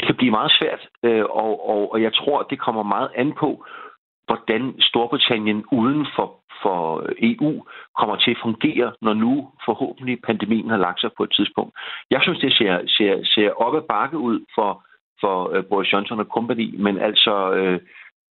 [0.00, 3.32] Det kan blive meget svært, øh, og, og, og jeg tror, det kommer meget an
[3.32, 3.64] på,
[4.26, 6.26] hvordan Storbritannien uden for,
[6.62, 7.64] for EU
[7.98, 11.72] kommer til at fungere, når nu forhåbentlig pandemien har lagt sig på et tidspunkt.
[12.10, 14.84] Jeg synes, det ser, ser, ser op ad bakke ud for,
[15.20, 17.80] for øh, Boris Johnson og company, men altså øh,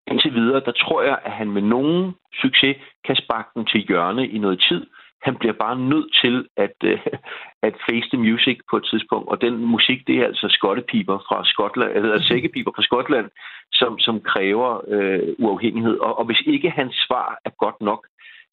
[0.07, 4.29] indtil videre, der tror jeg, at han med nogen succes kan sparke den til hjørne
[4.29, 4.87] i noget tid,
[5.23, 7.01] han bliver bare nødt til at, øh,
[7.63, 9.29] at face the music på et tidspunkt.
[9.29, 13.29] Og den musik, det er altså skottepiber fra Skotland, eller sækkepiber fra Skotland,
[13.73, 15.97] som, som kræver øh, uafhængighed.
[15.99, 18.07] Og, og hvis ikke hans svar er godt nok,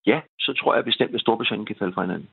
[0.05, 2.29] ja, så tror jeg bestemt, at Storbritannien kan falde fra hinanden.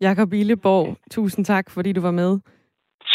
[0.00, 2.38] Jakob Illeborg, tusind tak, fordi du var med.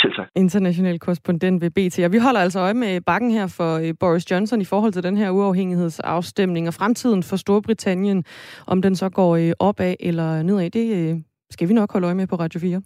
[0.02, 0.28] Selv tak.
[0.36, 2.00] International korrespondent ved BT.
[2.00, 5.04] Og vi holder altså øje med bakken her for øh, Boris Johnson i forhold til
[5.04, 8.26] den her uafhængighedsafstemning og fremtiden for Storbritannien.
[8.68, 12.16] Om den så går øh, opad eller nedad, det øh, skal vi nok holde øje
[12.16, 12.82] med på Radio 4.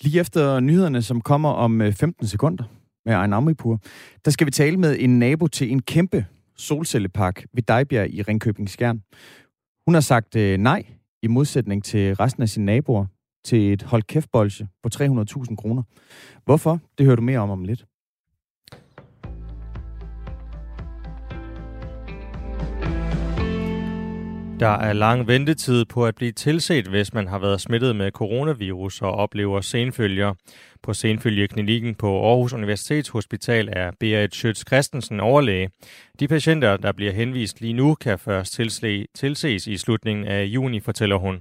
[0.00, 2.64] Lige efter nyhederne, som kommer om 15 sekunder
[3.04, 3.80] med Ejn Amripur,
[4.24, 8.70] der skal vi tale med en nabo til en kæmpe solcellepark ved Dejbjerg i Ringkøbing
[8.70, 9.02] Skjern.
[9.86, 10.86] Hun har sagt nej
[11.22, 13.06] i modsætning til resten af sine naboer
[13.44, 15.82] til et hold kæft på 300.000 kroner.
[16.44, 16.80] Hvorfor?
[16.98, 17.84] Det hører du mere om om lidt.
[24.60, 29.02] Der er lang ventetid på at blive tilset, hvis man har været smittet med coronavirus
[29.02, 30.34] og oplever senfølger.
[30.82, 35.70] På senfølgeklinikken på Aarhus Universitetshospital er Berit Schøtz Christensen overlæge.
[36.20, 38.52] De patienter, der bliver henvist lige nu, kan først
[39.14, 41.40] tilses i slutningen af juni, fortæller hun.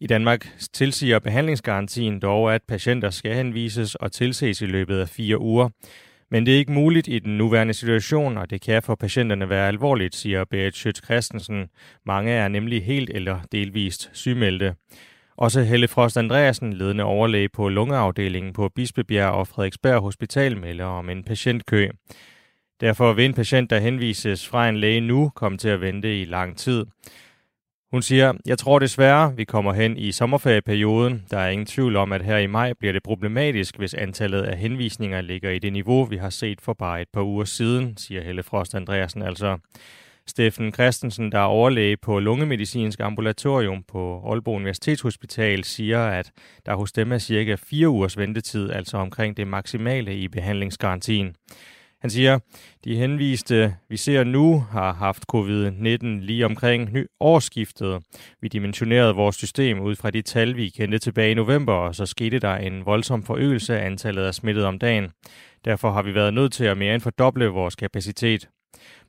[0.00, 5.40] I Danmark tilsiger behandlingsgarantien dog, at patienter skal henvises og tilses i løbet af fire
[5.40, 5.68] uger.
[6.30, 9.68] Men det er ikke muligt i den nuværende situation, og det kan for patienterne være
[9.68, 11.68] alvorligt, siger Berit Schøtz Christensen.
[12.06, 14.74] Mange er nemlig helt eller delvist sygemeldte.
[15.36, 21.10] Også Helle Frost Andreasen, ledende overlæge på lungeafdelingen på Bispebjerg og Frederiksberg Hospital, melder om
[21.10, 21.88] en patientkø.
[22.80, 26.24] Derfor vil en patient, der henvises fra en læge nu, komme til at vente i
[26.24, 26.86] lang tid.
[27.90, 31.24] Hun siger, jeg tror desværre, vi kommer hen i sommerferieperioden.
[31.30, 34.58] Der er ingen tvivl om, at her i maj bliver det problematisk, hvis antallet af
[34.58, 38.22] henvisninger ligger i det niveau, vi har set for bare et par uger siden, siger
[38.22, 39.58] Helle Frost Andreasen altså.
[40.26, 46.30] Steffen Christensen, der er overlæge på lungemedicinsk ambulatorium på Aalborg Universitetshospital, siger, at
[46.66, 51.34] der hos dem er cirka fire ugers ventetid, altså omkring det maksimale i behandlingsgarantien.
[52.00, 52.38] Han siger,
[52.84, 58.02] de henviste, vi ser nu, har haft covid-19 lige omkring årsskiftet.
[58.40, 62.06] Vi dimensionerede vores system ud fra de tal, vi kendte tilbage i november, og så
[62.06, 65.10] skete der en voldsom forøgelse af antallet af smittede om dagen.
[65.64, 68.48] Derfor har vi været nødt til at mere end fordoble vores kapacitet.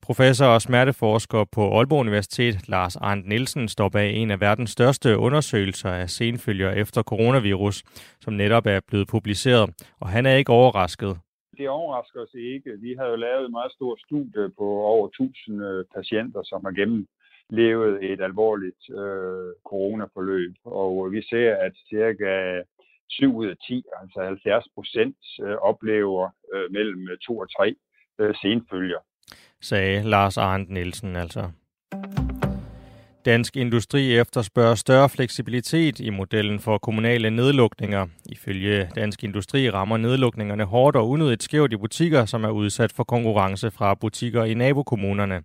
[0.02, 5.18] Professor og smerteforsker på Aalborg Universitet, Lars Arndt Nielsen, står bag en af verdens største
[5.18, 7.84] undersøgelser af senfølger efter coronavirus,
[8.22, 11.18] som netop er blevet publiceret, og han er ikke overrasket
[11.60, 12.72] det overrasker os ikke.
[12.86, 16.74] Vi har jo lavet et meget stort studie på over 1000 øh, patienter, som har
[16.80, 20.54] gennemlevet et alvorligt øh, coronaforløb.
[20.66, 22.32] Og øh, vi ser, at cirka
[23.10, 27.76] 7 ud af 10, altså 70 procent, øh, oplever øh, mellem 2 og 3
[28.20, 29.00] øh, senfølger.
[29.62, 31.44] Sagde Lars Arndt Nielsen altså.
[33.26, 38.08] Dansk Industri efterspørger større fleksibilitet i modellen for kommunale nedlukninger.
[38.30, 43.04] Ifølge Dansk Industri rammer nedlukningerne hårdt og unødigt skævt i butikker, som er udsat for
[43.04, 45.42] konkurrence fra butikker i nabokommunerne.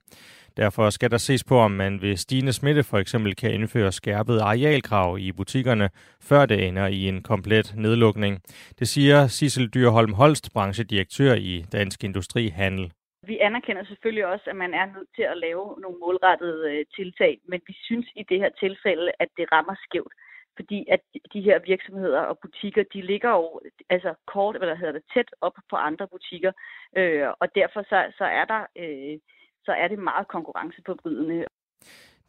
[0.56, 4.38] Derfor skal der ses på, om man ved stigende smitte for eksempel kan indføre skærpet
[4.38, 8.40] arealkrav i butikkerne, før det ender i en komplet nedlukning.
[8.78, 12.90] Det siger Sissel Dyrholm Holst, branchedirektør i Dansk Industri Handel.
[13.26, 17.40] Vi anerkender selvfølgelig også, at man er nødt til at lave nogle målrettede øh, tiltag,
[17.48, 20.12] men vi synes i det her tilfælde, at det rammer skævt.
[20.56, 21.00] Fordi at
[21.32, 23.60] de her virksomheder og butikker, de ligger jo
[23.90, 26.52] altså kort, eller hedder det, tæt op på andre butikker,
[26.96, 29.18] øh, og derfor så, så, er der, øh,
[29.64, 31.44] så er det meget konkurrenceforbrydende.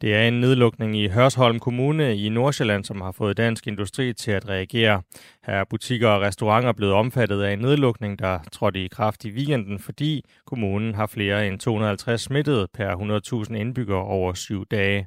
[0.00, 4.30] Det er en nedlukning i Hørsholm Kommune i Nordsjælland, som har fået dansk industri til
[4.30, 5.02] at reagere.
[5.46, 9.30] Her er butikker og restauranter blevet omfattet af en nedlukning, der trådte i kraft i
[9.30, 15.06] weekenden, fordi kommunen har flere end 250 smittede per 100.000 indbyggere over syv dage.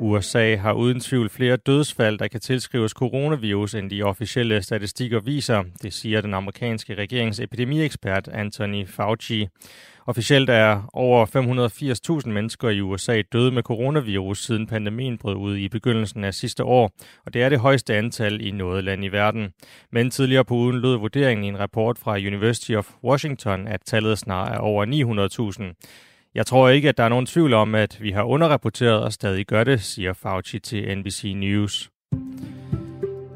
[0.00, 5.62] USA har uden tvivl flere dødsfald, der kan tilskrives coronavirus, end de officielle statistikker viser.
[5.82, 9.48] Det siger den amerikanske regerings epidemiekspert Anthony Fauci.
[10.06, 11.26] Officielt er over
[12.24, 16.64] 580.000 mennesker i USA døde med coronavirus, siden pandemien brød ud i begyndelsen af sidste
[16.64, 16.90] år,
[17.26, 19.48] og det er det højeste antal i noget land i verden.
[19.92, 24.18] Men tidligere på ugen lød vurderingen i en rapport fra University of Washington, at tallet
[24.18, 24.86] snart er over
[25.74, 26.09] 900.000.
[26.34, 29.46] Jeg tror ikke, at der er nogen tvivl om, at vi har underrapporteret og stadig
[29.46, 31.90] gør det, siger Fauci til NBC News.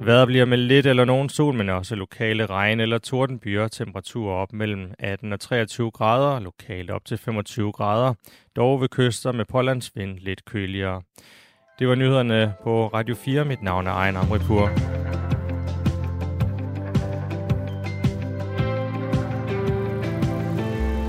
[0.01, 3.69] Vejret bliver med lidt eller nogen sol, men også lokale regn- eller tordenbyer.
[3.69, 8.15] Temperaturer op mellem 18 og 23 grader, lokalt op til 25 grader.
[8.57, 11.03] Dog ved kyster med pålandsvind lidt køligere.
[11.79, 13.45] Det var nyhederne på Radio 4.
[13.45, 14.71] Mit navn er Ejner Amripur.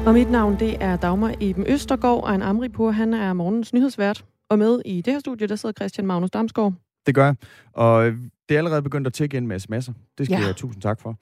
[0.05, 4.25] Og mit navn det er Dagmar Eben Østergaard, og en Amripur, han er morgens nyhedsvært.
[4.49, 6.73] Og med i det her studie, der sidder Christian Magnus Damsgaard.
[7.05, 7.35] Det gør jeg.
[7.73, 8.05] Og
[8.49, 9.93] det er allerede begyndt at tjekke ind med sms'er.
[10.17, 10.45] Det skal ja.
[10.45, 11.17] jeg tusind tak for.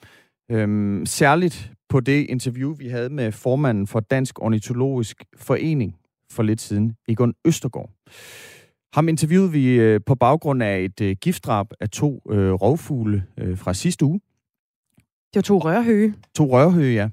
[0.52, 5.96] Øhm, særligt på det interview, vi havde med formanden for Dansk Ornitologisk Forening
[6.32, 7.90] for lidt siden, Egon Østergaard.
[8.94, 13.58] Ham interviewede vi øh, på baggrund af et øh, giftdrab af to øh, rovfugle øh,
[13.58, 14.20] fra sidste uge.
[14.98, 16.14] Det var to rørhøge.
[16.36, 17.10] To rørhøge, ja.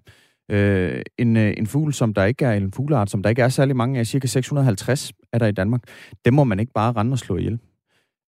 [0.51, 3.49] Øh, en, øh, en fugl, som der ikke er en fugleart, som der ikke er
[3.49, 5.83] særlig mange af, cirka 650 er der i Danmark.
[6.25, 7.59] Dem må man ikke bare rende og slå ihjel.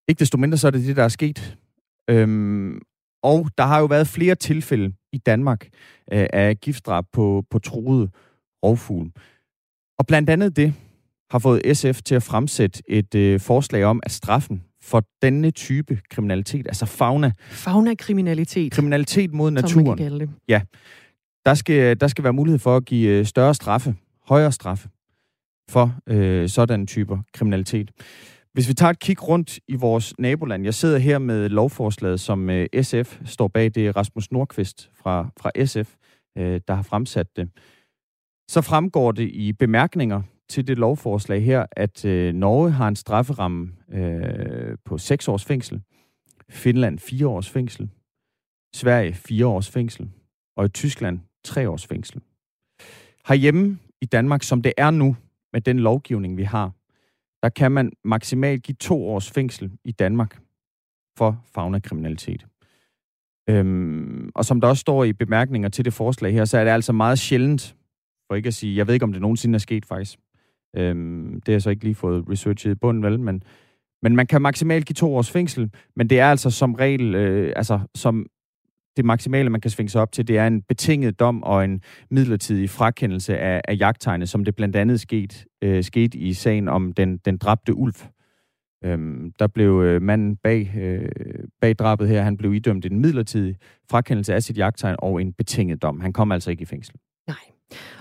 [0.08, 1.56] Ikke desto mindre så er det det, der er sket.
[2.10, 2.80] Øhm,
[3.22, 5.68] og der har jo været flere tilfælde i Danmark
[6.12, 8.08] øh, af giftdrab på, på troede
[8.64, 9.10] rovfugle.
[9.98, 10.74] Og blandt andet det
[11.30, 16.00] har fået SF til at fremsætte et øh, forslag om, at straffen for denne type
[16.10, 17.32] kriminalitet, altså fauna...
[17.50, 18.72] Fauna-kriminalitet.
[18.72, 19.70] Kriminalitet mod naturen.
[19.70, 20.30] Som man kan kalde det.
[20.48, 20.60] Ja.
[21.46, 23.94] Der skal, der skal være mulighed for at give øh, større straffe,
[24.28, 24.88] højere straffe,
[25.70, 27.90] for øh, sådan typer kriminalitet.
[28.52, 32.50] Hvis vi tager et kig rundt i vores naboland, jeg sidder her med lovforslaget, som
[32.50, 35.94] øh, SF står bag, det er Rasmus Nordqvist fra, fra SF,
[36.38, 37.50] øh, der har fremsat det.
[38.48, 43.72] Så fremgår det i bemærkninger til det lovforslag her, at øh, Norge har en strafferamme
[43.92, 45.82] øh, på 6 års fængsel,
[46.50, 47.90] Finland 4 års fængsel,
[48.74, 50.10] Sverige 4 års fængsel,
[50.56, 52.20] og i Tyskland 3 års fængsel.
[53.28, 55.16] Herhjemme i Danmark, som det er nu,
[55.52, 56.72] med den lovgivning, vi har,
[57.42, 60.40] der kan man maksimalt give to års fængsel i Danmark
[61.18, 62.46] for fagnakriminalitet.
[63.48, 66.70] Øhm, og som der også står i bemærkninger til det forslag her, så er det
[66.70, 67.76] altså meget sjældent,
[68.26, 70.18] for ikke at sige, jeg ved ikke, om det nogensinde er sket faktisk.
[70.76, 73.42] Øhm, det har jeg så ikke lige fået researchet i bunden, vel, men,
[74.02, 77.52] men man kan maksimalt give to års fængsel, men det er altså som regel, øh,
[77.56, 78.26] altså som
[78.96, 81.82] det maksimale, man kan svinge sig op til, det er en betinget dom og en
[82.10, 86.92] midlertidig frakendelse af, af jagttegnet, som det blandt andet sket, øh, skete i sagen om
[86.92, 87.94] den, den dræbte ulv.
[88.84, 91.08] Øhm, der blev øh, manden bag, øh,
[91.60, 93.56] bag drabet her, han blev idømt en midlertidig
[93.90, 96.00] frakendelse af sit jagttegn og en betinget dom.
[96.00, 96.94] Han kom altså ikke i fængsel.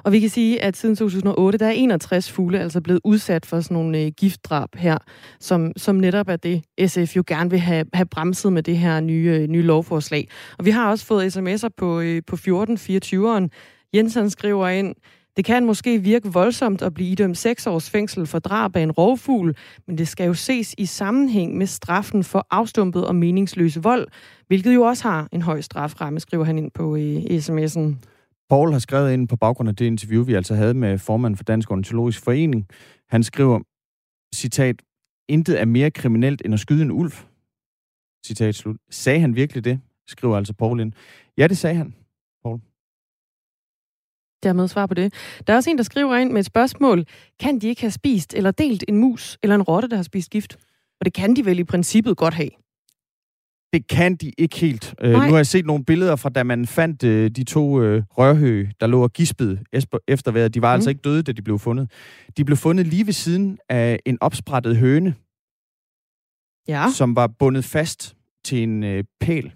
[0.04, 3.60] Og vi kan sige, at siden 2008, der er 61 fugle altså blevet udsat for
[3.60, 4.98] sådan nogle øh, giftdrab her,
[5.40, 9.00] som, som netop er det, SF jo gerne vil have, have bremset med det her
[9.00, 10.28] nye, øh, nye lovforslag.
[10.58, 13.48] Og vi har også fået sms'er på, øh, på 1424'eren.
[13.94, 14.96] Jensen skriver ind,
[15.38, 18.92] det kan måske virke voldsomt at blive idømt 6 års fængsel for drab af en
[18.92, 19.56] rovfugl,
[19.88, 24.08] men det skal jo ses i sammenhæng med straffen for afstumpet og meningsløs vold,
[24.48, 28.11] hvilket jo også har en høj straframme, skriver han ind på øh, sms'en.
[28.52, 31.44] Paul har skrevet ind på baggrund af det interview, vi altså havde med formanden for
[31.44, 32.68] Dansk Ornitologisk Forening.
[33.10, 33.60] Han skriver,
[34.36, 34.82] citat,
[35.30, 37.12] intet er mere kriminelt end at skyde en ulv.
[38.26, 38.78] Citat slut.
[38.90, 39.80] Sagde han virkelig det?
[40.08, 40.94] Skriver altså Paul ind.
[41.38, 41.96] Ja, det sagde han,
[42.44, 42.60] Paul.
[44.44, 45.14] Dermed svar på det.
[45.48, 47.06] Der er også en, der skriver ind med et spørgsmål.
[47.40, 50.30] Kan de ikke have spist eller delt en mus eller en rotte, der har spist
[50.30, 50.58] gift?
[51.00, 52.52] Og det kan de vel i princippet godt have.
[53.74, 54.96] Det kan de ikke helt.
[55.04, 58.04] Uh, nu har jeg set nogle billeder fra, da man fandt uh, de to uh,
[58.18, 59.60] rørhøge, der lå og gispede
[60.08, 60.54] efter vejret.
[60.54, 60.76] De var mm.
[60.76, 61.92] altså ikke døde, da de blev fundet.
[62.38, 65.16] De blev fundet lige ved siden af en opsprættet høne,
[66.68, 66.86] ja.
[66.96, 69.52] som var bundet fast til en uh, pæl.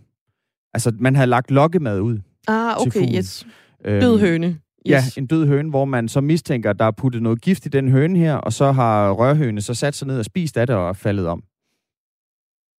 [0.73, 3.47] Altså, man havde lagt lokkemad ud Ah, okay, yes.
[3.86, 4.47] Død øhm, høne.
[4.47, 4.58] Yes.
[4.89, 7.69] Ja, en død høne, hvor man så mistænker, at der er puttet noget gift i
[7.69, 10.75] den høne her, og så har rørhøne så sat sig ned og spist af det
[10.75, 11.43] og faldet om.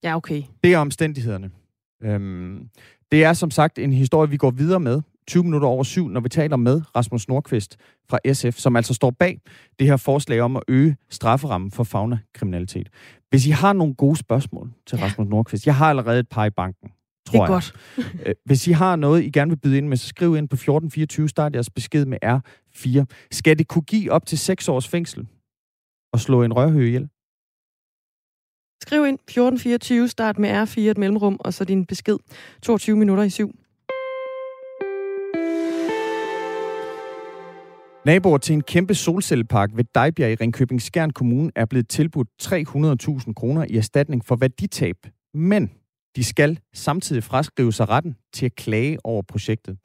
[0.05, 0.43] Ja, okay.
[0.65, 1.51] Det er omstændighederne.
[2.03, 2.69] Øhm,
[3.13, 6.21] det er som sagt en historie, vi går videre med 20 minutter over syv, når
[6.21, 7.77] vi taler med Rasmus Nordqvist
[8.11, 9.41] fra SF, som altså står bag
[9.79, 12.89] det her forslag om at øge strafferammen for fagnakriminalitet.
[13.31, 15.05] Hvis I har nogle gode spørgsmål til ja.
[15.05, 16.91] Rasmus Nordqvist, jeg har allerede et par i banken,
[17.27, 17.49] tror det er jeg.
[17.49, 17.75] godt.
[18.27, 20.55] Øh, hvis I har noget, I gerne vil byde ind med, så skriv ind på
[20.55, 23.05] 1424, start jeres besked med R4.
[23.31, 25.27] Skal det kunne give op til 6 års fængsel
[26.13, 27.09] og slå en rørhøge ihjel?
[28.83, 32.17] Skriv ind 1424, start med R4 et mellemrum, og så din besked
[32.63, 33.55] 22 minutter i syv.
[38.07, 43.33] Naboer til en kæmpe solcellepark ved Dejbjerg i Ringkøbing Skjern Kommune er blevet tilbudt 300.000
[43.33, 44.97] kroner i erstatning for værditab.
[45.35, 45.71] Men
[46.17, 49.79] de skal samtidig fraskrive sig retten til at klage over projektet.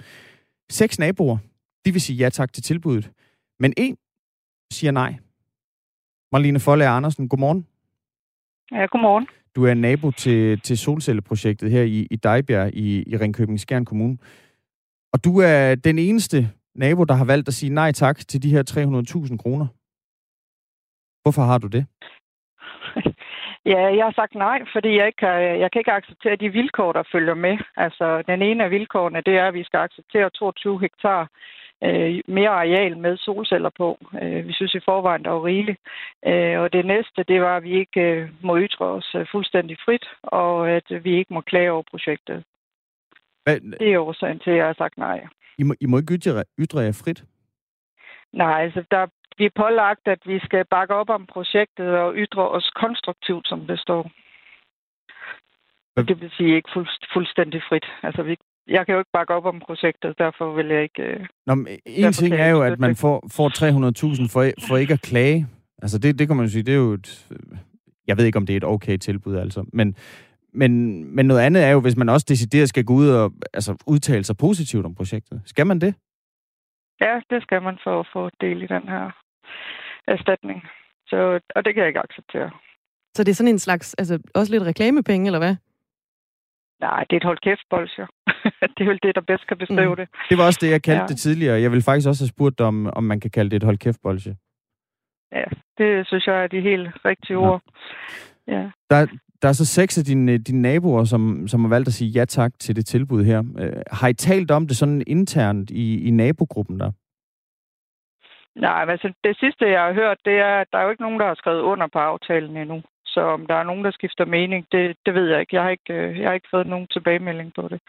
[0.72, 1.38] Seks naboer,
[1.86, 3.12] de vil sige ja tak til tilbuddet,
[3.60, 3.98] men en
[4.74, 5.16] siger nej.
[6.32, 7.68] Marlene Folle Andersen, godmorgen.
[8.72, 9.28] Ja, godmorgen.
[9.56, 14.18] Du er nabo til, til solcelleprojektet her i, i Dejbjerg i, i Ringkøbing Skjern Kommune.
[15.14, 18.50] Og du er den eneste nabo, der har valgt at sige nej tak til de
[18.50, 18.64] her
[19.30, 19.68] 300.000 kroner.
[21.24, 21.86] Hvorfor har du det?
[23.66, 26.92] Ja, jeg har sagt nej, fordi jeg, ikke kan, jeg kan ikke acceptere de vilkår,
[26.94, 27.58] der følger med.
[27.78, 31.28] Altså, den ene af vilkårene, det er, at vi skal acceptere 22 hektar
[31.84, 33.98] øh, mere areal med solceller på.
[34.22, 35.80] Øh, vi synes i forvejen, der var rigeligt.
[36.26, 39.78] Øh, og det næste, det var, at vi ikke øh, må ytre os øh, fuldstændig
[39.86, 42.44] frit, og at vi ikke må klage over projektet.
[43.44, 43.60] Hvad?
[43.80, 45.28] Det er årsagen til, at jeg har sagt nej.
[45.58, 47.24] I må, I må ikke ytre, ytre jer frit?
[48.34, 49.08] Nej, altså der,
[49.38, 53.68] vi er pålagt, at vi skal bakke op om projektet og ytre os konstruktivt, som
[53.68, 54.12] det står.
[55.98, 57.86] Det vil sige ikke fuld, fuldstændig frit.
[58.04, 58.38] Altså, vi,
[58.68, 61.04] jeg kan jo ikke bakke op om projektet, derfor vil jeg ikke...
[61.04, 63.50] Øh, Nå, men en ting er jo, at man får, får
[64.26, 65.48] 300.000 for, for ikke at klage.
[65.82, 67.28] Altså, det, det kan man jo sige, det er jo et...
[68.08, 69.66] Jeg ved ikke, om det er et okay tilbud, altså.
[69.74, 69.96] Men,
[70.54, 73.84] men, men noget andet er jo, hvis man også decideret skal gå ud og altså,
[73.88, 75.42] udtale sig positivt om projektet.
[75.46, 75.96] Skal man det?
[77.02, 79.12] Ja, det skal man for at få del i den her
[80.08, 80.62] erstatning.
[81.08, 82.52] Så, og det kan jeg ikke acceptere.
[83.16, 85.56] Så det er sådan en slags, altså også lidt reklamepenge, eller hvad?
[86.82, 88.08] Nej, det er et hold kæft bolsjer.
[88.76, 89.96] det er vel det, der bedst kan beskrive mm.
[89.96, 90.08] det.
[90.30, 91.08] Det var også det, jeg kaldte ja.
[91.08, 91.62] det tidligere.
[91.62, 94.02] Jeg vil faktisk også have spurgt om, om man kan kalde det et hold kæft
[94.04, 94.36] bolsje.
[95.32, 95.44] Ja,
[95.78, 97.48] det synes jeg er de helt rigtige ja.
[97.48, 97.62] ord.
[98.48, 98.64] Ja.
[98.90, 99.08] Der,
[99.42, 102.26] der er så seks af dine, dine naboer, som, som har valgt at sige ja
[102.26, 103.44] tak til det tilbud her.
[103.60, 106.92] Øh, har I talt om det sådan internt i, i nabogruppen der?
[108.56, 111.20] Nej, altså det sidste, jeg har hørt, det er, at der er jo ikke nogen,
[111.20, 112.82] der har skrevet under på aftalen endnu.
[113.14, 115.56] Så om der er nogen, der skifter mening, det, det ved jeg ikke.
[115.56, 117.80] Jeg har ikke, øh, jeg har ikke fået nogen tilbagemelding på det.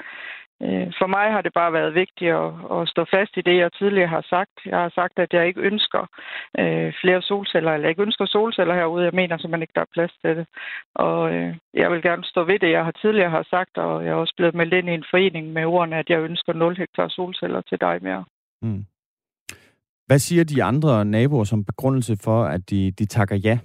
[0.64, 3.70] Øh, for mig har det bare været vigtigt at, at stå fast i det, jeg
[3.73, 4.55] tidligere har sagt.
[4.66, 6.03] Jeg har sagt, at jeg ikke ønsker
[6.61, 9.05] øh, flere solceller, eller jeg ikke ønsker solceller herude.
[9.05, 10.47] Jeg mener simpelthen ikke, der er plads til det.
[10.95, 14.11] Og øh, jeg vil gerne stå ved det, jeg har tidligere har sagt, og jeg
[14.11, 17.09] er også blevet meldt ind i en forening med ordene, at jeg ønsker 0 hektar
[17.09, 18.25] solceller til dig mere.
[18.62, 18.85] Mm.
[20.07, 23.59] Hvad siger de andre naboer som begrundelse for, at de, de takker ja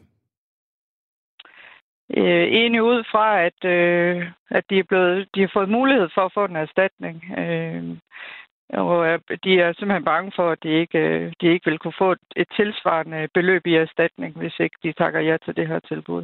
[2.18, 6.22] øh, enig ud fra, at, øh, at de, er blevet, de har fået mulighed for
[6.26, 7.24] at få en erstatning.
[7.38, 7.98] Øh,
[8.70, 12.12] og de er simpelthen bange for, at de ikke, øh, de ikke vil kunne få
[12.36, 16.24] et, tilsvarende beløb i erstatning, hvis ikke de takker ja til det her tilbud.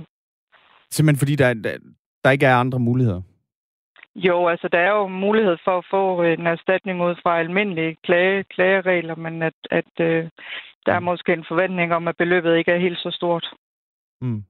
[0.89, 1.77] Simpelthen fordi der, der,
[2.23, 3.21] der ikke er andre muligheder?
[4.15, 8.43] Jo, altså der er jo mulighed for at få en erstatning ud fra almindelige klage,
[8.43, 10.29] klageregler, men at, at øh,
[10.85, 11.05] der er mm.
[11.05, 13.53] måske en forventning om, at beløbet ikke er helt så stort.
[14.21, 14.43] Mm.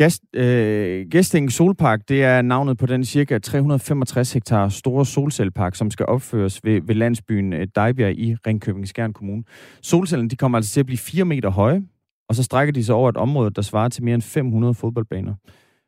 [0.00, 5.90] Gast, øh, Gæsting Solpark, det er navnet på den cirka 365 hektar store solcellepark, som
[5.90, 9.44] skal opføres ved, ved landsbyen øh, Dejbjerg i Ringkøbing Skjern Kommune.
[9.82, 11.82] Solcellerne de kommer altså til at blive 4 meter høje,
[12.28, 15.34] og så strækker de sig over et område, der svarer til mere end 500 fodboldbaner.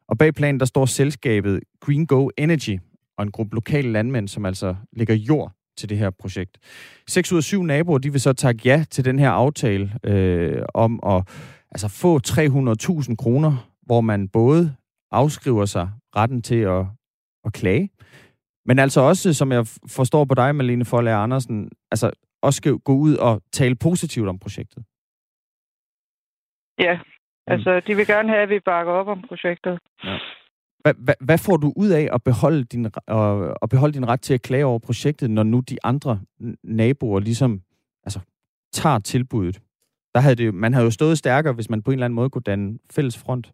[0.09, 2.79] Og bag planen, der står selskabet Green Go Energy
[3.19, 6.59] og en gruppe lokale landmænd, som altså lægger jord til det her projekt.
[7.09, 10.63] 6 ud af 7 naboer, de vil så takke ja til den her aftale øh,
[10.75, 11.23] om at
[11.71, 14.77] altså, få 300.000 kroner hvor man både
[15.11, 16.85] afskriver sig retten til at,
[17.45, 17.91] at klage,
[18.67, 22.11] men altså også, som jeg forstår på dig, Malene Forlager Andersen, altså
[22.43, 24.85] også skal gå ud og tale positivt om projektet.
[26.79, 26.99] Ja,
[27.47, 29.79] altså de vil gerne have, at vi bakker op om projektet.
[30.05, 30.19] Ja.
[31.21, 32.87] Hvad, får du ud af at beholde, din,
[33.63, 36.21] at beholde din ret til at klage over projektet, når nu de andre
[36.63, 37.63] naboer ligesom
[38.05, 38.21] altså,
[38.73, 39.61] tager tilbuddet?
[40.15, 42.31] Der havde det, man havde jo stået stærkere, hvis man på en eller anden måde
[42.31, 43.53] kunne danne fælles front.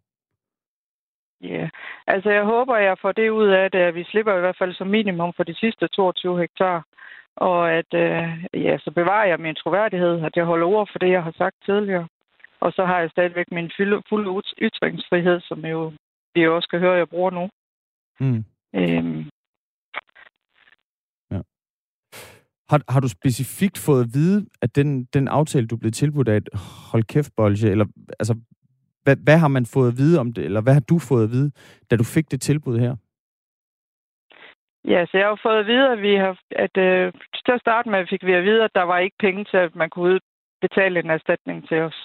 [1.42, 1.70] Ja, yeah.
[2.06, 4.74] altså jeg håber, jeg får det ud af det, at vi slipper i hvert fald
[4.74, 6.84] som minimum for de sidste 22 hektar.
[7.36, 11.10] Og at øh, ja, så bevarer jeg min troværdighed, at jeg holder ord for det,
[11.10, 12.08] jeg har sagt tidligere.
[12.60, 13.70] Og så har jeg stadigvæk min
[14.08, 15.92] fulde ytringsfrihed, som jo
[16.34, 17.48] vi også skal høre, jeg bruger nu.
[18.20, 18.44] Mm.
[18.74, 19.30] Øhm.
[21.30, 21.40] Ja.
[22.70, 26.36] Har, har du specifikt fået at vide, at den, den aftale, du blev tilbudt af
[26.36, 26.48] et
[26.90, 27.86] hold kæft bolge, eller
[28.18, 28.34] altså,
[29.04, 31.30] hvad, hvad har man fået at vide om det, eller hvad har du fået at
[31.30, 31.50] vide,
[31.90, 32.96] da du fik det tilbud her?
[34.84, 37.12] Ja, så jeg har fået at vide, at vi har, at øh,
[37.46, 39.76] til at starte med fik vi at vide, at der var ikke penge til, at
[39.76, 40.20] man kunne
[40.60, 41.98] betale en erstatning til os.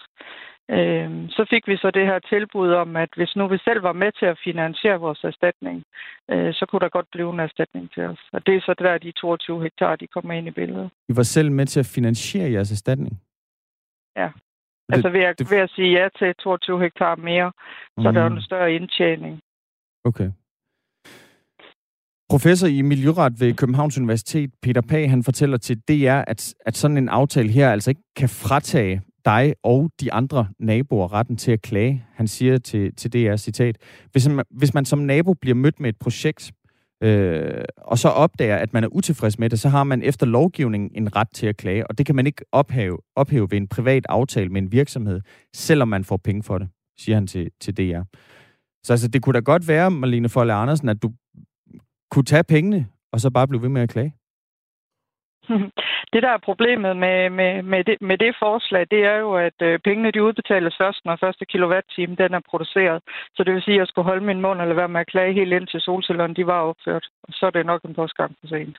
[0.72, 3.94] Øh, så fik vi så det her tilbud om, at hvis nu vi selv var
[3.94, 5.84] med til at finansiere vores erstatning,
[6.32, 8.20] øh, så kunne der godt blive en erstatning til os.
[8.34, 10.90] Og det er så der, de 22 hektar, de kommer ind i billedet.
[11.10, 13.22] I var selv med til at finansiere jeres erstatning?
[14.16, 14.30] Ja.
[14.90, 15.52] Altså ved at, det...
[15.52, 17.52] ved at sige ja til 22 hektar mere,
[17.98, 18.06] så mm.
[18.06, 19.40] er der en større indtjening.
[20.06, 20.30] Okay.
[22.30, 26.98] Professor i Miljøret ved Københavns Universitet, Peter Pag, han fortæller til DR, at, at sådan
[26.98, 31.62] en aftale her altså ikke kan fratage dig og de andre naboer retten til at
[31.62, 32.06] klage.
[32.14, 33.78] Han siger til, til DR, citat,
[34.12, 36.52] hvis man, hvis man som nabo bliver mødt med et projekt,
[37.04, 40.92] øh, og så opdager, at man er utilfreds med det, så har man efter lovgivningen
[40.96, 44.06] en ret til at klage, og det kan man ikke ophæve, ophæve ved en privat
[44.10, 45.22] aftale med en virksomhed,
[45.56, 48.02] selvom man får penge for det, siger han til, til DR.
[48.84, 51.12] Så altså, det kunne da godt være, Marlene Folle Andersen, at du
[52.12, 54.16] kunne tage pengene, og så bare blive ved med at klage.
[56.14, 59.58] Det, der er problemet med, med, med, det, med det forslag, det er jo, at
[59.62, 63.02] øh, pengene de udbetales først, når første kilowatt-time den er produceret.
[63.36, 65.34] Så det vil sige, at jeg skulle holde min mund eller være med at klage
[65.34, 67.06] helt ind til solcellerne, de var opført.
[67.24, 68.78] Og så er det nok en postgang for sent.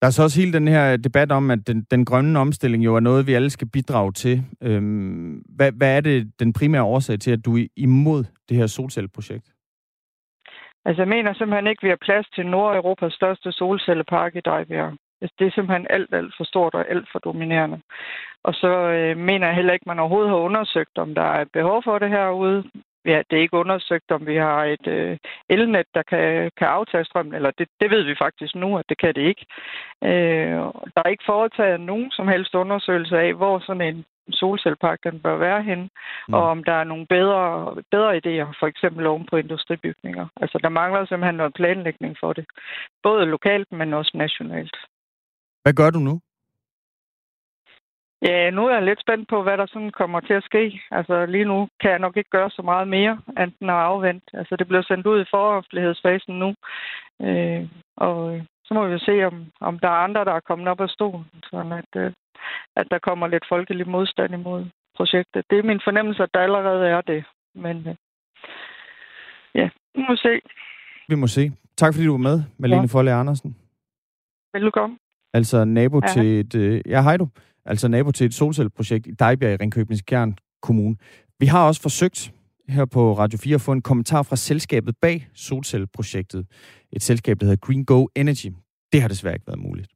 [0.00, 2.96] Der er så også hele den her debat om, at den, den grønne omstilling jo
[2.96, 4.44] er noget, vi alle skal bidrage til.
[4.62, 8.66] Øhm, hvad, hvad er det den primære årsag til, at du er imod det her
[8.66, 9.46] solcelleprojekt?
[10.84, 14.92] Altså, jeg mener simpelthen ikke, at vi har plads til Nordeuropas største solcellepark i Dejbjerg.
[15.20, 17.80] Altså, det er simpelthen alt, alt for stort og alt for dominerende.
[18.44, 21.44] Og så øh, mener jeg heller ikke, at man overhovedet har undersøgt, om der er
[21.52, 22.64] behov for det herude.
[23.04, 25.18] Ja, det er ikke undersøgt, om vi har et øh,
[25.48, 28.98] elnet, der kan, kan aftage strømmen, eller det, det ved vi faktisk nu, at det
[28.98, 29.46] kan det ikke.
[30.04, 30.60] Øh,
[30.94, 35.36] der er ikke foretaget nogen som helst undersøgelse af, hvor sådan en solcellepark den bør
[35.36, 35.90] være hen,
[36.28, 36.34] mm.
[36.34, 40.26] og om der er nogle bedre, bedre idéer, for eksempel oven på industribygninger.
[40.36, 42.44] Altså, der mangler simpelthen noget planlægning for det,
[43.02, 44.76] både lokalt, men også nationalt.
[45.62, 46.20] Hvad gør du nu?
[48.22, 50.82] Ja, nu er jeg lidt spændt på, hvad der sådan kommer til at ske.
[50.90, 54.26] Altså lige nu kan jeg nok ikke gøre så meget mere, end at afvente.
[54.32, 56.54] Altså det bliver sendt ud i foroffentlighedsfasen nu.
[57.22, 58.40] Øh, og
[58.70, 61.26] så må vi se, om, om der er andre, der er kommet op af stolen,
[61.50, 62.12] sådan at, øh,
[62.76, 64.64] at der kommer lidt folkelig modstand imod
[64.96, 65.44] projektet.
[65.50, 67.24] Det er min fornemmelse, at der allerede er det.
[67.54, 67.94] Men øh,
[69.54, 70.40] ja, vi må se.
[71.08, 71.52] Vi må se.
[71.76, 72.86] Tak fordi du var med, Malene ja.
[72.86, 73.56] Folle Andersen.
[74.54, 74.98] Velkommen.
[75.34, 76.06] Altså nabo ja.
[76.06, 76.54] til et...
[76.54, 77.28] Øh, ja, hej du.
[77.64, 80.00] Altså nabo til et solcelleprojekt i Dejbjerg i Ringkøbing
[80.62, 80.96] Kommune.
[81.38, 82.32] Vi har også forsøgt
[82.70, 86.46] her på Radio 4 at få en kommentar fra selskabet bag solcelleprojektet.
[86.92, 88.46] Et selskab, der hedder Green Go Energy.
[88.92, 89.88] Det har desværre ikke været muligt.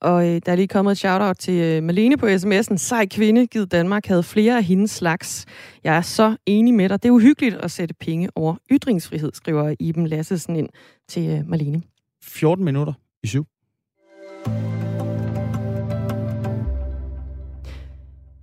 [0.00, 2.76] Og øh, der er lige kommet et shout-out til øh, Malene på sms'en.
[2.76, 5.46] Sej kvinde, givet Danmark, havde flere af hendes slags.
[5.84, 7.02] Jeg er så enig med dig.
[7.02, 10.68] Det er uhyggeligt at sætte penge over ytringsfrihed, skriver Iben Lassesen ind
[11.08, 11.82] til øh, Malene.
[12.22, 12.92] 14 minutter
[13.22, 13.46] i syv.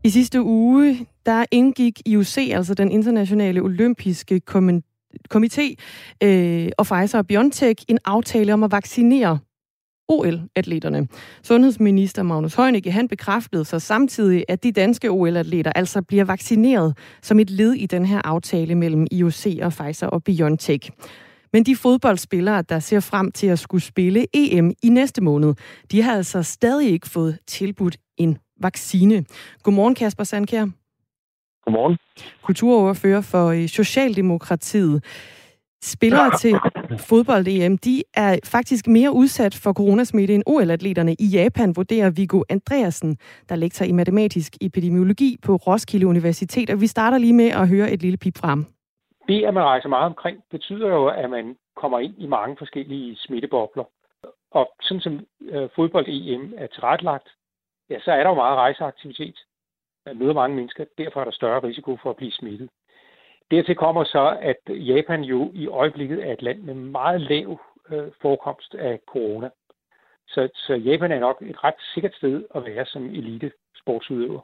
[0.06, 4.41] I sidste uge, der indgik IOC, altså den internationale olympiske
[5.34, 5.76] komité,
[6.24, 9.39] øh, og Pfizer og BioNTech en aftale om at vaccinere
[10.07, 11.07] OL-atleterne.
[11.43, 17.39] Sundhedsminister Magnus Heunicke, han bekræftede så samtidig, at de danske OL-atleter altså bliver vaccineret som
[17.39, 20.89] et led i den her aftale mellem IOC og Pfizer og BioNTech.
[21.53, 25.53] Men de fodboldspillere, der ser frem til at skulle spille EM i næste måned,
[25.91, 29.26] de har altså stadig ikke fået tilbudt en vaccine.
[29.63, 30.82] Godmorgen, Kasper Sandkær.
[31.66, 31.97] Godmorgen.
[32.41, 35.03] Kulturordfører for øh, Socialdemokratiet.
[35.84, 36.55] Spillere til
[37.09, 43.18] fodbold-EM, de er faktisk mere udsat for coronasmitte end OL-atleterne i Japan, vurderer Viggo Andreasen,
[43.49, 46.70] der lektor i matematisk epidemiologi på Roskilde Universitet.
[46.70, 48.66] Og vi starter lige med at høre et lille pip frem.
[49.28, 53.18] Det, at man rejser meget omkring, betyder jo, at man kommer ind i mange forskellige
[53.18, 53.84] smittebobler.
[54.51, 57.28] Og sådan som øh, fodbold-EM er tilrettelagt,
[57.89, 59.38] ja, så er der jo meget rejseaktivitet.
[60.06, 62.70] Man møder mange mennesker, derfor er der større risiko for at blive smittet.
[63.51, 67.60] Dertil kommer så, at Japan jo i øjeblikket er et land med meget lav
[67.91, 69.49] øh, forekomst af corona.
[70.28, 73.51] Så, så Japan er nok et ret sikkert sted at være som elite
[73.82, 74.41] sportsudøver.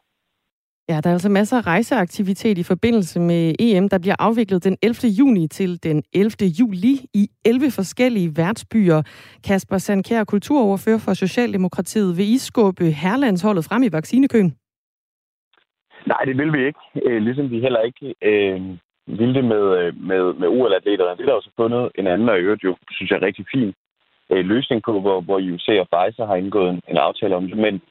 [0.89, 4.77] Ja, der er altså masser af rejseaktivitet i forbindelse med EM, der bliver afviklet den
[4.81, 4.95] 11.
[5.19, 6.31] juni til den 11.
[6.59, 9.01] juli i 11 forskellige værtsbyer.
[9.43, 12.17] Kasper Sandkær, kulturoverfører for Socialdemokratiet.
[12.17, 14.55] Vil I skubbe herlandsholdet frem i vaccinekøen?
[16.05, 16.79] Nej, det vil vi ikke.
[17.05, 18.61] Øh, ligesom vi heller ikke øh,
[19.07, 21.17] ville det med, øh, med, med OL-atleterne.
[21.17, 23.73] Det er der også fundet en anden, og i øvrigt jo, synes jeg, rigtig fin
[24.29, 27.57] øh, løsning på, hvor, hvor IOC og Pfizer har indgået en, en aftale om det.
[27.57, 27.81] Men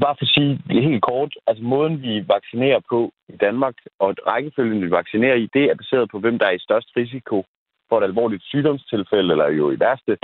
[0.00, 4.14] Bare for at sige det helt kort, altså måden vi vaccinerer på i Danmark, og
[4.26, 7.44] rækkefølgen vi vaccinerer i, det er baseret på, hvem der er i størst risiko
[7.88, 10.18] for et alvorligt sygdomstilfælde, eller jo i værste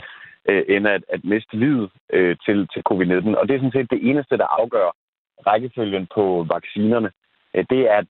[0.49, 3.39] øh, end at, at miste livet øh, til, til covid-19.
[3.39, 4.97] Og det er sådan set det eneste, der afgør
[5.47, 7.11] rækkefølgen på vaccinerne.
[7.55, 8.01] Øh, det er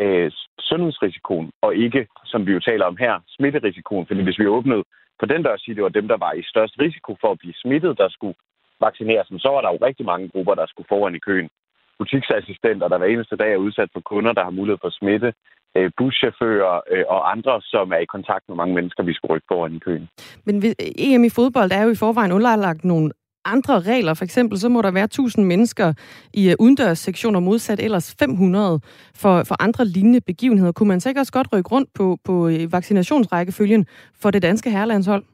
[0.00, 4.06] øh, sundhedsrisikoen, og ikke, som vi jo taler om her, smitterisikoen.
[4.06, 4.84] Fordi hvis vi åbnede
[5.20, 7.54] på den der siger det var dem, der var i størst risiko for at blive
[7.62, 8.36] smittet, der skulle
[8.80, 11.48] vaccineres, så var der jo rigtig mange grupper, der skulle foran i køen.
[11.98, 15.32] Butiksassistenter, der hver eneste dag er udsat for kunder, der har mulighed for at smitte,
[15.76, 19.50] øh, buschauffører øh, og andre, som er i kontakt med mange mennesker, vi skulle rykke
[19.52, 20.08] foran i køen.
[20.46, 20.54] Men
[21.06, 23.12] EM i fodbold er jo i forvejen underlagt nogle
[23.44, 24.14] andre regler.
[24.14, 25.92] For eksempel så må der være 1000 mennesker
[26.34, 28.80] i øh, udendørssektioner modsat ellers 500
[29.14, 30.72] for, for andre lignende begivenheder.
[30.72, 33.86] Kunne man så ikke også godt rykke rundt på, på øh, vaccinationsrækkefølgen
[34.22, 35.24] for det danske herrelandshold?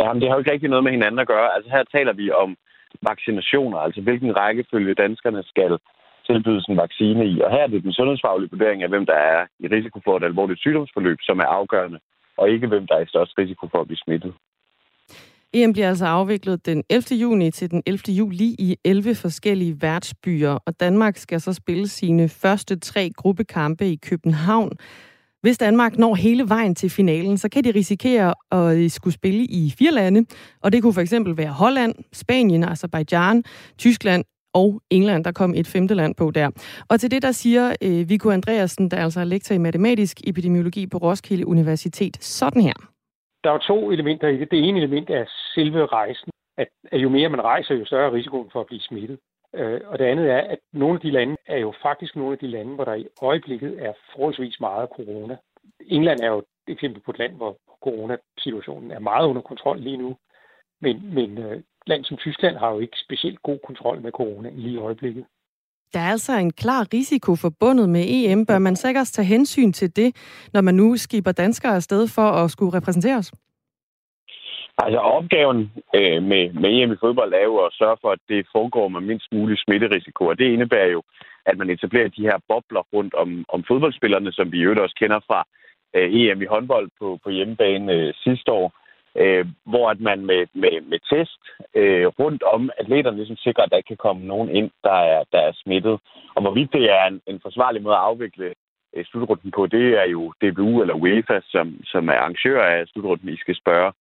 [0.00, 1.54] Jamen, det har jo ikke rigtig noget med hinanden at gøre.
[1.54, 2.56] Altså her taler vi om
[3.02, 5.78] vaccinationer, altså hvilken rækkefølge danskerne skal
[6.26, 7.40] tilbydes en vaccine i.
[7.44, 10.24] Og her er det den sundhedsfaglige vurdering af, hvem der er i risiko for et
[10.24, 11.98] alvorligt sygdomsforløb, som er afgørende,
[12.38, 14.32] og ikke hvem der er i størst risiko for at blive smittet.
[15.52, 17.20] EM bliver altså afviklet den 11.
[17.20, 18.14] juni til den 11.
[18.14, 23.96] juli i 11 forskellige værtsbyer, og Danmark skal så spille sine første tre gruppekampe i
[23.96, 24.72] København.
[25.42, 29.44] Hvis Danmark når hele vejen til finalen, så kan de risikere at øh, skulle spille
[29.44, 30.26] i fire lande,
[30.62, 33.44] og det kunne for eksempel være Holland, Spanien, Azerbaijan,
[33.78, 34.24] Tyskland
[34.54, 36.50] og England, der kom et femte land på der.
[36.88, 40.86] Og til det, der siger øh, Viggo Andreasen, der altså er lektor i matematisk epidemiologi
[40.86, 42.99] på Roskilde Universitet, sådan her.
[43.44, 44.50] Der er to elementer i det.
[44.50, 45.24] Det ene element er
[45.54, 46.30] selve rejsen.
[46.56, 49.18] At, at jo mere man rejser, jo større er risikoen for at blive smittet.
[49.54, 52.38] Øh, og det andet er, at nogle af de lande er jo faktisk nogle af
[52.38, 55.36] de lande, hvor der i øjeblikket er forholdsvis meget corona.
[55.86, 59.96] England er jo et eksempel på et land, hvor coronasituationen er meget under kontrol lige
[59.96, 60.16] nu.
[60.80, 64.74] Men, men øh, land som Tyskland har jo ikke specielt god kontrol med corona lige
[64.74, 65.24] i øjeblikket.
[65.92, 68.46] Der er altså en klar risiko forbundet med EM.
[68.46, 70.16] Bør man sikkert tage hensyn til det,
[70.52, 73.32] når man nu skiber danskere afsted for at skulle repræsentere os?
[74.78, 78.46] Altså opgaven øh, med, med EM i fodbold er jo at sørge for, at det
[78.52, 81.02] foregår med mindst mulig smitterisiko, og det indebærer jo,
[81.46, 85.20] at man etablerer de her bobler rundt om, om fodboldspillerne, som vi jo også kender
[85.26, 85.44] fra
[85.96, 88.79] øh, EM i håndbold på, på hjemmebane øh, sidste år,
[89.16, 91.40] øh, hvor at man med, med, med test
[91.74, 95.24] øh, rundt om atleterne ligesom sikrer, at der ikke kan komme nogen ind, der er,
[95.32, 96.00] der er smittet.
[96.34, 98.54] Og hvorvidt det er en, en forsvarlig måde at afvikle
[98.96, 103.28] øh, slutrunden på, det er jo DBU eller UEFA, som, som er arrangør af slutrunden,
[103.28, 103.92] I skal spørge.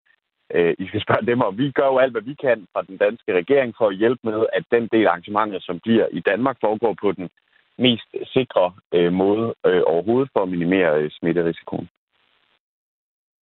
[0.54, 2.98] Øh, I skal spørge dem, og vi gør jo alt, hvad vi kan fra den
[2.98, 6.58] danske regering for at hjælpe med, at den del af arrangementer, som bliver i Danmark,
[6.62, 7.30] foregår på den
[7.78, 11.90] mest sikre øh, måde øh, overhovedet for at minimere øh, smitterisikoen.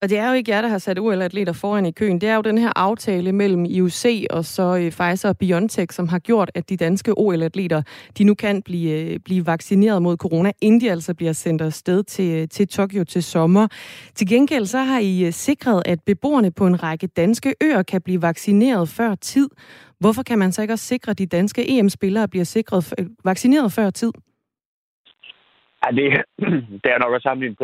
[0.02, 2.22] Og det er jo ikke jer, der har sat OL-atleter foran i køen.
[2.22, 6.08] Det er jo den her aftale mellem IOC og så øh, Pfizer og BioNTech, som
[6.08, 7.82] har gjort, at de danske OL-atleter,
[8.18, 12.04] de nu kan blive, øh, blive vaccineret mod corona, inden de altså bliver sendt afsted
[12.04, 13.68] til, øh, til Tokyo til sommer.
[14.16, 18.22] Til gengæld så har I sikret, at beboerne på en række danske øer kan blive
[18.22, 19.50] vaccineret før tid.
[20.00, 22.94] Hvorfor kan man så ikke også sikre, at de danske EM-spillere bliver sikret,
[23.24, 24.12] vaccineret før tid?
[25.86, 26.24] Ja, det,
[26.84, 27.64] det er nok at sammenligne på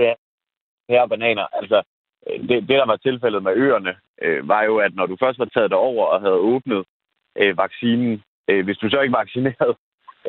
[0.89, 1.47] her bananer.
[1.61, 1.83] Altså,
[2.27, 5.45] det, det, der var tilfældet med øerne, øh, var jo, at når du først var
[5.45, 6.83] taget over og havde åbnet
[7.41, 9.75] øh, vaccinen, øh, hvis du så ikke vaccinerede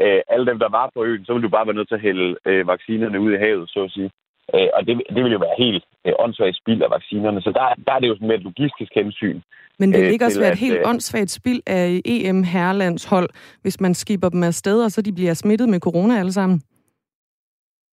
[0.02, 2.06] øh, alle dem, der var på øen, så ville du bare være nødt til at
[2.08, 4.10] hælde øh, vaccinerne ud i havet, så at sige.
[4.54, 7.42] Øh, og det, det ville jo være helt øh, åndssvagt spild af vaccinerne.
[7.42, 9.40] Så der, der er det jo sådan med et logistisk hensyn.
[9.78, 13.28] Men vil det øh, ikke også være et helt øh, åndssvagt spild af EM herrelandshold,
[13.62, 16.62] hvis man skipper dem afsted, og så de bliver smittet med corona alle sammen?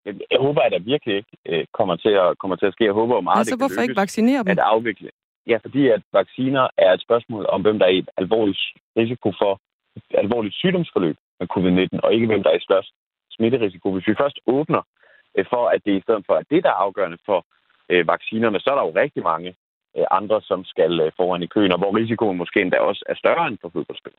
[0.06, 2.84] Jeg håber, at der virkelig ikke øh, kommer til at, kommer til at ske.
[2.86, 4.52] Jeg håber jo meget, altså, det hvorfor ikke vaccinere dem?
[4.52, 5.10] At afvikle.
[5.48, 8.60] Ja, fordi at vacciner er et spørgsmål om, hvem der er i et alvorligt
[8.98, 9.62] risiko for
[9.96, 12.92] et alvorligt sygdomsforløb med covid-19, og ikke hvem der er i størst
[13.32, 13.92] smitterisiko.
[13.94, 14.82] Hvis vi først åbner
[15.38, 17.46] øh, for, at det i stedet for, at det, der er afgørende for
[17.92, 19.50] øh, vaccinerne, så er der jo rigtig mange
[19.98, 23.16] øh, andre, som skal øh, foran i køen, og hvor risikoen måske endda også er
[23.16, 24.14] større end for fodboldspil.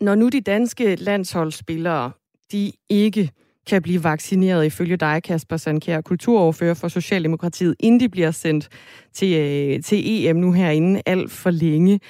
[0.00, 2.12] Når nu de danske landsholdsspillere,
[2.52, 3.30] de ikke
[3.70, 8.68] kan blive vaccineret ifølge dig, Kasper Sandkær, kulturoverfører for Socialdemokratiet, inden de bliver sendt
[9.12, 12.00] til, øh, til EM nu herinde alt for længe.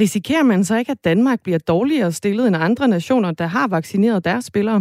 [0.00, 4.24] Risikerer man så ikke, at Danmark bliver dårligere stillet end andre nationer, der har vaccineret
[4.24, 4.80] deres spillere?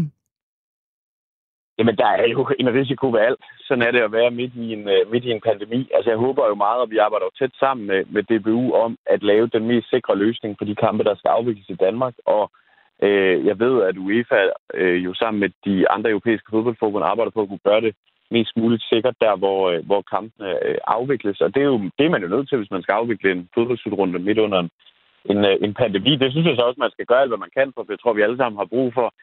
[1.77, 3.43] Jamen, der er jo en risiko ved alt.
[3.67, 5.89] Sådan er det at være midt i en, øh, midt i en pandemi.
[5.95, 8.97] Altså, jeg håber jo meget, og vi arbejder jo tæt sammen med, med DBU om
[9.05, 12.13] at lave den mest sikre løsning på de kampe, der skal afvikles i Danmark.
[12.25, 12.51] Og
[13.03, 14.41] Øh, jeg ved, at UEFA
[14.73, 17.95] øh, jo sammen med de andre europæiske fodboldforbund arbejder på at kunne gøre det
[18.31, 21.41] mest muligt sikkert der, hvor, øh, hvor kampene øh, afvikles.
[21.41, 23.49] Og det er jo det, er man jo nødt til, hvis man skal afvikle en
[23.53, 24.69] fodboldslutrunde midt under en,
[25.25, 26.15] en, øh, en pandemi.
[26.15, 28.13] Det synes jeg så også, man skal gøre alt, hvad man kan, for jeg tror,
[28.13, 29.13] vi alle sammen har brug for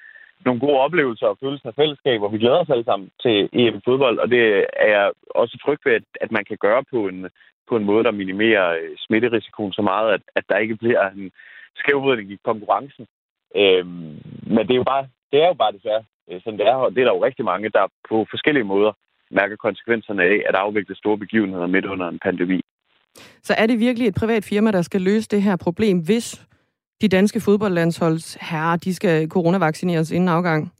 [0.44, 4.18] nogle gode oplevelser og følelser af fællesskab, og vi glæder os alle sammen til EM-fodbold,
[4.18, 7.28] og det er jeg også tryg ved, at, at man kan gøre på en,
[7.68, 11.30] på en måde, der minimerer øh, smitterisikoen så meget, at, at der ikke bliver en
[11.76, 13.06] skævvridning i konkurrencen.
[13.56, 13.86] Øh,
[14.54, 16.90] men det er jo bare, det er jo bare desværre øh, sådan det er, og
[16.90, 18.92] det er der jo rigtig mange, der på forskellige måder
[19.30, 22.60] mærker konsekvenserne af at afvikle store begivenheder midt under en pandemi.
[23.42, 26.46] Så er det virkelig et privat firma, der skal løse det her problem, hvis
[27.00, 30.72] de danske fodboldlandsholds herrer, de skal coronavaccineres inden afgang?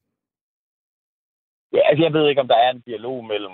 [1.73, 3.53] Ja, altså jeg ved ikke, om der er en dialog mellem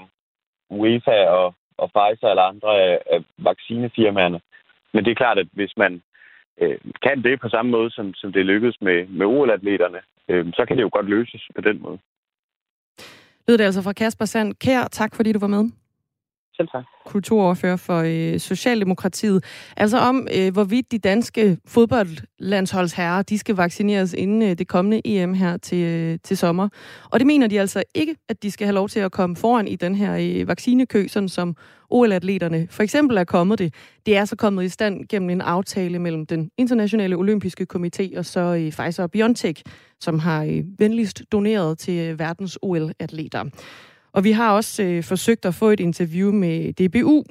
[0.71, 4.41] UEFA og, og Pfizer eller andre af, af vaccinefirmaerne.
[4.93, 6.03] Men det er klart, at hvis man
[6.61, 9.99] øh, kan det på samme måde, som, som det lykkedes med, med OL-atleterne,
[10.29, 11.99] øh, så kan det jo godt løses på den måde.
[13.49, 14.55] Lød det altså fra Kasper Sand.
[14.55, 15.65] Kær, tak fordi du var med.
[16.59, 16.85] Selv tak.
[17.07, 19.45] Kulturordfører for øh, Socialdemokratiet.
[19.77, 25.35] Altså om, øh, hvorvidt de danske fodboldlandsholdsherrer, de skal vaccineres inden øh, det kommende EM
[25.35, 26.69] her til, øh, til sommer.
[27.11, 29.69] Og det mener de altså ikke, at de skal have lov til at komme foran
[29.69, 31.57] i den her øh, vaccinekø, sådan som
[31.91, 33.75] OL-atleterne for eksempel er kommet det.
[34.07, 38.25] Det er så kommet i stand gennem en aftale mellem den internationale olympiske komité og
[38.25, 39.63] så øh, Pfizer og BioNTech,
[40.01, 43.45] som har øh, venligst doneret til øh, verdens OL-atleter.
[44.19, 47.25] Og vi har også øh, forsøgt at få et interview med DBU,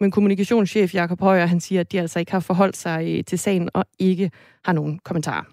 [0.00, 3.38] men kommunikationschef Jakob Højer, han siger, at de altså ikke har forholdt sig øh, til
[3.38, 4.30] sagen og ikke
[4.64, 5.44] har nogen kommentarer.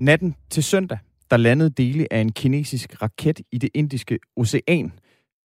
[0.00, 0.98] Natten til søndag,
[1.30, 4.92] der landede dele af en kinesisk raket i det indiske ocean,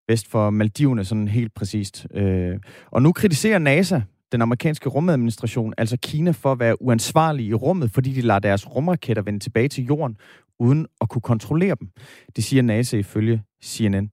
[0.09, 2.07] vest for Maldiverne sådan helt præcist.
[2.15, 2.59] Øh,
[2.91, 4.01] og nu kritiserer NASA
[4.37, 8.75] den amerikanske rumadministration, altså Kina, for at være uansvarlige i rummet, fordi de lader deres
[8.75, 10.17] rumraketter vende tilbage til jorden,
[10.59, 11.89] uden at kunne kontrollere dem.
[12.37, 14.11] Det siger NASA ifølge CNN.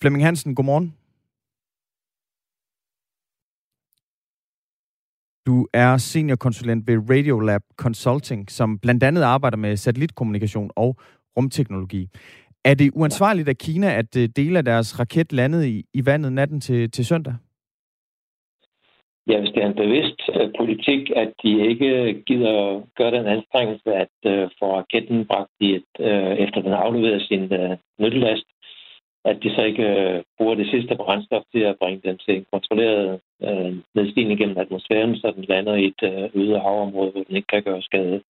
[0.00, 0.94] Flemming Hansen, godmorgen.
[5.46, 10.96] Du er seniorkonsulent ved Radiolab Consulting, som blandt andet arbejder med satellitkommunikation og
[11.36, 12.08] rumteknologi.
[12.64, 16.32] Er det uansvarligt af Kina, at øh, dele af deres raket landede i, i vandet
[16.32, 17.34] natten til, til søndag?
[19.28, 23.90] Ja, hvis det er en bevidst uh, politik, at de ikke gider gøre den anstrengelse
[23.94, 28.46] at uh, få raketten bragt i et, uh, efter den afleverer sin uh, nyttelast,
[29.24, 32.46] at de så ikke uh, bruger det sidste brændstof til at bringe den til en
[32.52, 37.36] kontrolleret uh, nedstigning gennem atmosfæren, så den lander i et uh, øde havområde, hvor den
[37.36, 38.22] ikke kan gøre skade.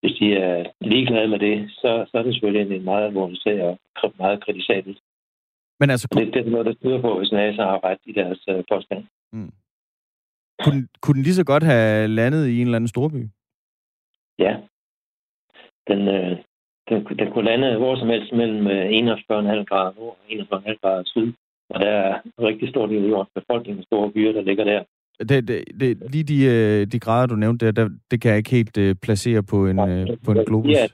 [0.00, 3.62] Hvis de er ligeglade med det, så, så er det selvfølgelig en meget alvorlig sag
[3.62, 3.78] og
[4.18, 4.98] meget kritisabelt.
[5.80, 8.48] Men altså, det, det er noget, der styrer på, hvis NASA har ret i deres
[8.48, 9.04] uh, påstand.
[9.32, 9.52] Mm.
[10.64, 13.22] Kunne, kunne den lige så godt have landet i en eller anden storby?
[14.38, 14.56] Ja.
[15.88, 16.36] Den, øh,
[16.88, 20.18] den, den kunne lande hvor som helst mellem 41,5 øh, grader nord
[20.52, 21.32] og 41,5 grader syd.
[21.70, 24.82] Og der er rigtig stor del af jordens befolkning store byer, der ligger der.
[25.20, 28.38] Det, det, det, lige de, øh, de grader, du nævnte der, der, det kan jeg
[28.38, 30.70] ikke helt uh, placere på en, uh, på en globus.
[30.72, 30.86] Ja,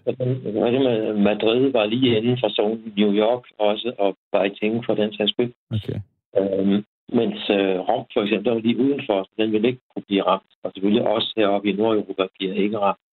[1.30, 5.52] Madrid var lige inden for zonen, New York også, og Beijing for den sags skyld.
[5.70, 5.98] Okay.
[6.38, 6.84] Øhm,
[7.20, 10.22] mens øh, Rom for eksempel, der var lige udenfor, så den ville ikke kunne blive
[10.22, 10.52] ramt.
[10.62, 13.04] Og selvfølgelig også heroppe i Nordeuropa bliver ikke ramt.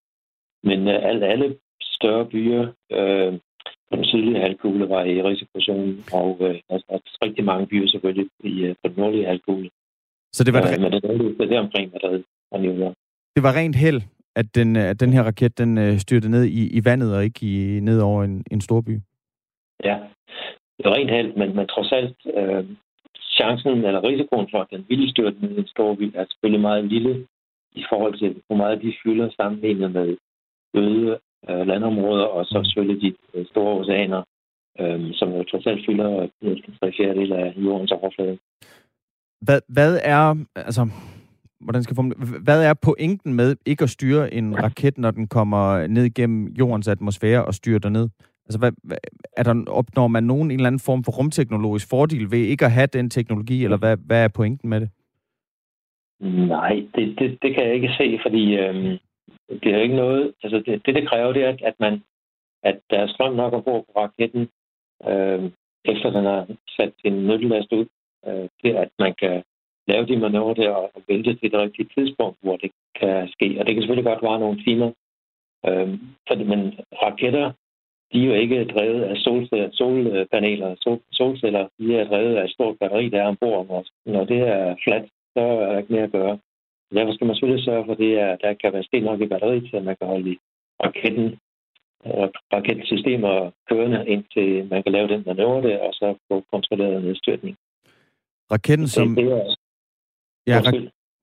[0.63, 2.63] Men øh, alle, alle større byer
[2.97, 3.33] øh,
[3.89, 8.29] på den sydlige halvkugle var i risikozonen, og øh, altså, altså, rigtig mange byer selvfølgelig
[8.43, 9.69] i, øh, på den nordlige halvkugle.
[10.33, 12.95] Så det var øh, men det er det omkring Madrid og New York.
[13.35, 14.01] Det var rent held,
[14.35, 17.39] at den, at den her raket den øh, styrte ned i, i vandet og ikke
[17.45, 18.95] i, ned over en, en stor by.
[19.83, 19.97] Ja,
[20.77, 22.65] det var rent held, men, men trods alt, øh,
[23.39, 27.13] chancen eller risikoen for, at den vilde styrte ned i en er selvfølgelig meget lille
[27.81, 30.17] i forhold til, hvor meget de fylder sammenlignet med
[30.75, 31.19] øde
[31.49, 34.21] øh, landområder, og så selvfølgelig de øh, store oceaner,
[34.79, 38.37] øh, som jo trods alt fylder næsten tre fjerdedel af jordens overflade.
[39.41, 40.89] Hvad, hvad er, altså,
[41.59, 45.87] hvordan skal formule, hvad er pointen med ikke at styre en raket, når den kommer
[45.87, 48.09] ned igennem jordens atmosfære og styrer ned?
[48.49, 48.97] Altså, hvad, hvad,
[49.37, 52.71] er der, opnår man nogen en eller anden form for rumteknologisk fordel ved ikke at
[52.71, 54.89] have den teknologi, eller hvad, hvad er pointen med det?
[56.53, 58.97] Nej, det, det, det kan jeg ikke se, fordi øhm,
[59.63, 60.33] det er ikke noget...
[60.43, 62.03] Altså, det, det, det kræver, det er, at, man,
[62.63, 64.49] at der er strøm nok ombord på raketten,
[65.09, 65.51] øh,
[65.85, 66.47] efter den har
[66.77, 67.85] sat sin nyttelast ud,
[68.27, 69.43] øh, til at man kan
[69.87, 73.47] lave de manøvrer der og vente til det rigtige tidspunkt, hvor det kan ske.
[73.59, 74.91] Og det kan selvfølgelig godt vare nogle timer.
[75.67, 76.61] Øhm, fordi, men
[77.03, 77.51] raketter
[78.13, 81.67] de er jo ikke drevet af solceller, solpaneler, sol, solceller.
[81.79, 83.67] De er drevet af et stort batteri, der er ombord.
[83.67, 86.39] Når, når det er fladt, så er der ikke mere at gøre.
[86.95, 89.71] Derfor skal man selvfølgelig sørge for, det, at der kan være sten nok i batteriet,
[89.71, 90.37] så man kan holde
[90.83, 91.37] raketten
[91.99, 97.55] og raketsystemer kørende, indtil man kan lave den manøvre der, og så få kontrolleret nedstyrtning.
[98.51, 99.15] Raketten, som...
[99.15, 99.55] Det, er...
[100.47, 100.61] Ja.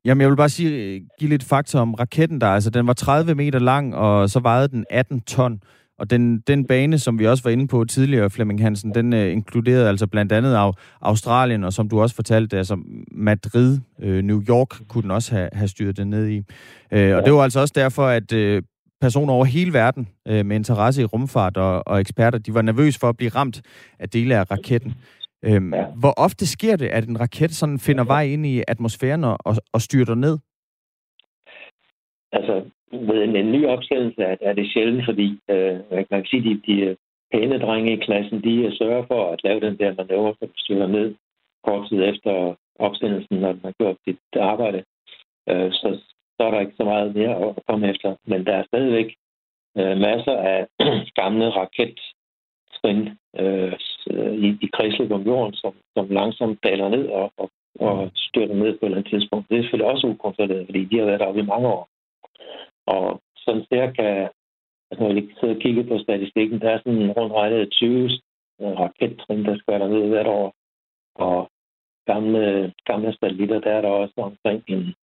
[0.04, 2.46] Jamen, jeg vil bare sige, give lidt fakta om raketten der.
[2.46, 5.60] Altså, den var 30 meter lang, og så vejede den 18 ton.
[5.98, 9.32] Og den, den bane, som vi også var inde på tidligere, Flemming Hansen, den øh,
[9.32, 12.78] inkluderede altså blandt andet af Australien, og som du også fortalte, altså
[13.12, 16.42] Madrid, øh, New York kunne den også have, have styret den ned i.
[16.90, 18.62] Øh, og det var altså også derfor, at øh,
[19.00, 22.98] personer over hele verden øh, med interesse i rumfart og, og eksperter, de var nervøse
[22.98, 23.62] for at blive ramt
[23.98, 24.94] af dele af raketten.
[25.44, 29.38] Øh, hvor ofte sker det, at en raket sådan finder vej ind i atmosfæren og,
[29.44, 30.38] og, og styrter ned?
[32.32, 36.42] Altså, med en, en ny opsættelse er, er det sjældent, fordi øh, man kan sige,
[36.42, 36.96] de, de
[37.32, 40.86] pæne drenge i klassen, de øh, sørger for at lave den der manøvre, der styrer
[40.86, 41.14] ned
[41.64, 44.84] kort tid efter opsendelsen, når man har gjort sit arbejde.
[45.48, 45.88] Øh, så,
[46.36, 48.16] så er der ikke så meget mere at komme efter.
[48.26, 49.14] Men der er stadigvæk
[49.78, 50.66] øh, masser af
[51.20, 53.00] gamle rakettrin
[53.40, 53.72] øh,
[54.10, 58.54] øh, i, i kredsløb om jorden, som, som langsomt daler ned og, og, og styrter
[58.54, 59.48] ned på et eller andet tidspunkt.
[59.48, 61.88] Det er selvfølgelig også ukontrolleret, fordi de har været deroppe i mange år.
[62.86, 64.28] Og sådan cirka,
[64.90, 68.10] altså når vi sidder og kigger på statistikken, der er sådan rundt regnet 20
[68.60, 70.54] rakettrin, der skal der ned hvert år.
[71.14, 71.50] Og
[72.06, 74.94] gamle, gamle satellitter, der er der også omkring en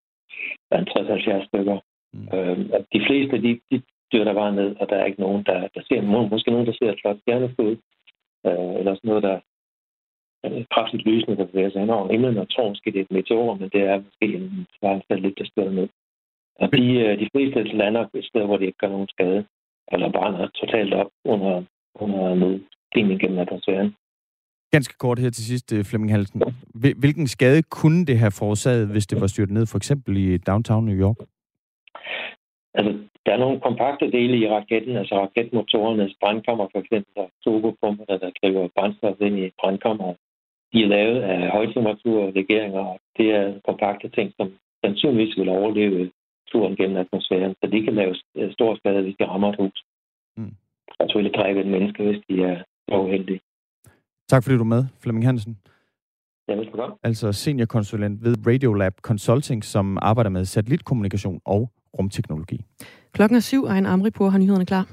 [0.75, 1.79] 60-70 stykker.
[2.13, 2.29] Mm.
[2.39, 2.59] Øh,
[2.95, 6.29] de fleste, de, de der bare ned, og der er ikke nogen, der, der ser,
[6.31, 7.77] måske nogen, der ser et flot stjerneskud,
[8.47, 9.41] øh, eller sådan noget, der
[10.43, 13.11] er kraftigt lysende, der bevæger sig hen over himlen, og tror måske, det er et
[13.11, 15.89] meteor, men det er måske en satellit, der støder ned.
[16.61, 19.45] Og de, øh, de fleste lander et sted, hvor de ikke gør nogen skade,
[19.93, 21.63] eller bare er totalt op under,
[21.95, 23.95] under nedstigning gennem atmosfæren.
[24.73, 26.43] Ganske kort her til sidst, øh, Flemming Halsen.
[26.75, 30.85] Hvilken skade kunne det have forårsaget, hvis det var styrtet ned, for eksempel i downtown
[30.87, 31.17] New York?
[32.75, 32.93] Altså,
[33.27, 38.31] der er nogle kompakte dele i raketten, altså raketmotorernes brandkammer, for eksempel, der turbopumper, der,
[38.43, 40.17] driver brændstof ind i brandkammeret.
[40.73, 44.53] De er lavet af højtemperaturlegeringer, og det er kompakte ting, som
[44.85, 46.11] sandsynligvis vil overleve
[46.53, 48.15] turen gennem atmosfæren, så de kan lave
[48.57, 49.85] stor skade, hvis de rammer et hus.
[50.37, 50.55] Mm.
[50.99, 52.57] Og selvfølgelig dræbe et menneske, hvis de er
[52.89, 53.41] var uheldig.
[54.29, 55.59] Tak fordi du er med, Flemming Hansen.
[56.49, 56.97] Ja, velbekomme.
[57.03, 62.61] Altså seniorkonsulent ved Radiolab Consulting, som arbejder med satellitkommunikation og rumteknologi.
[63.13, 64.87] Klokken er syv, og en Amripur har nyhederne klar.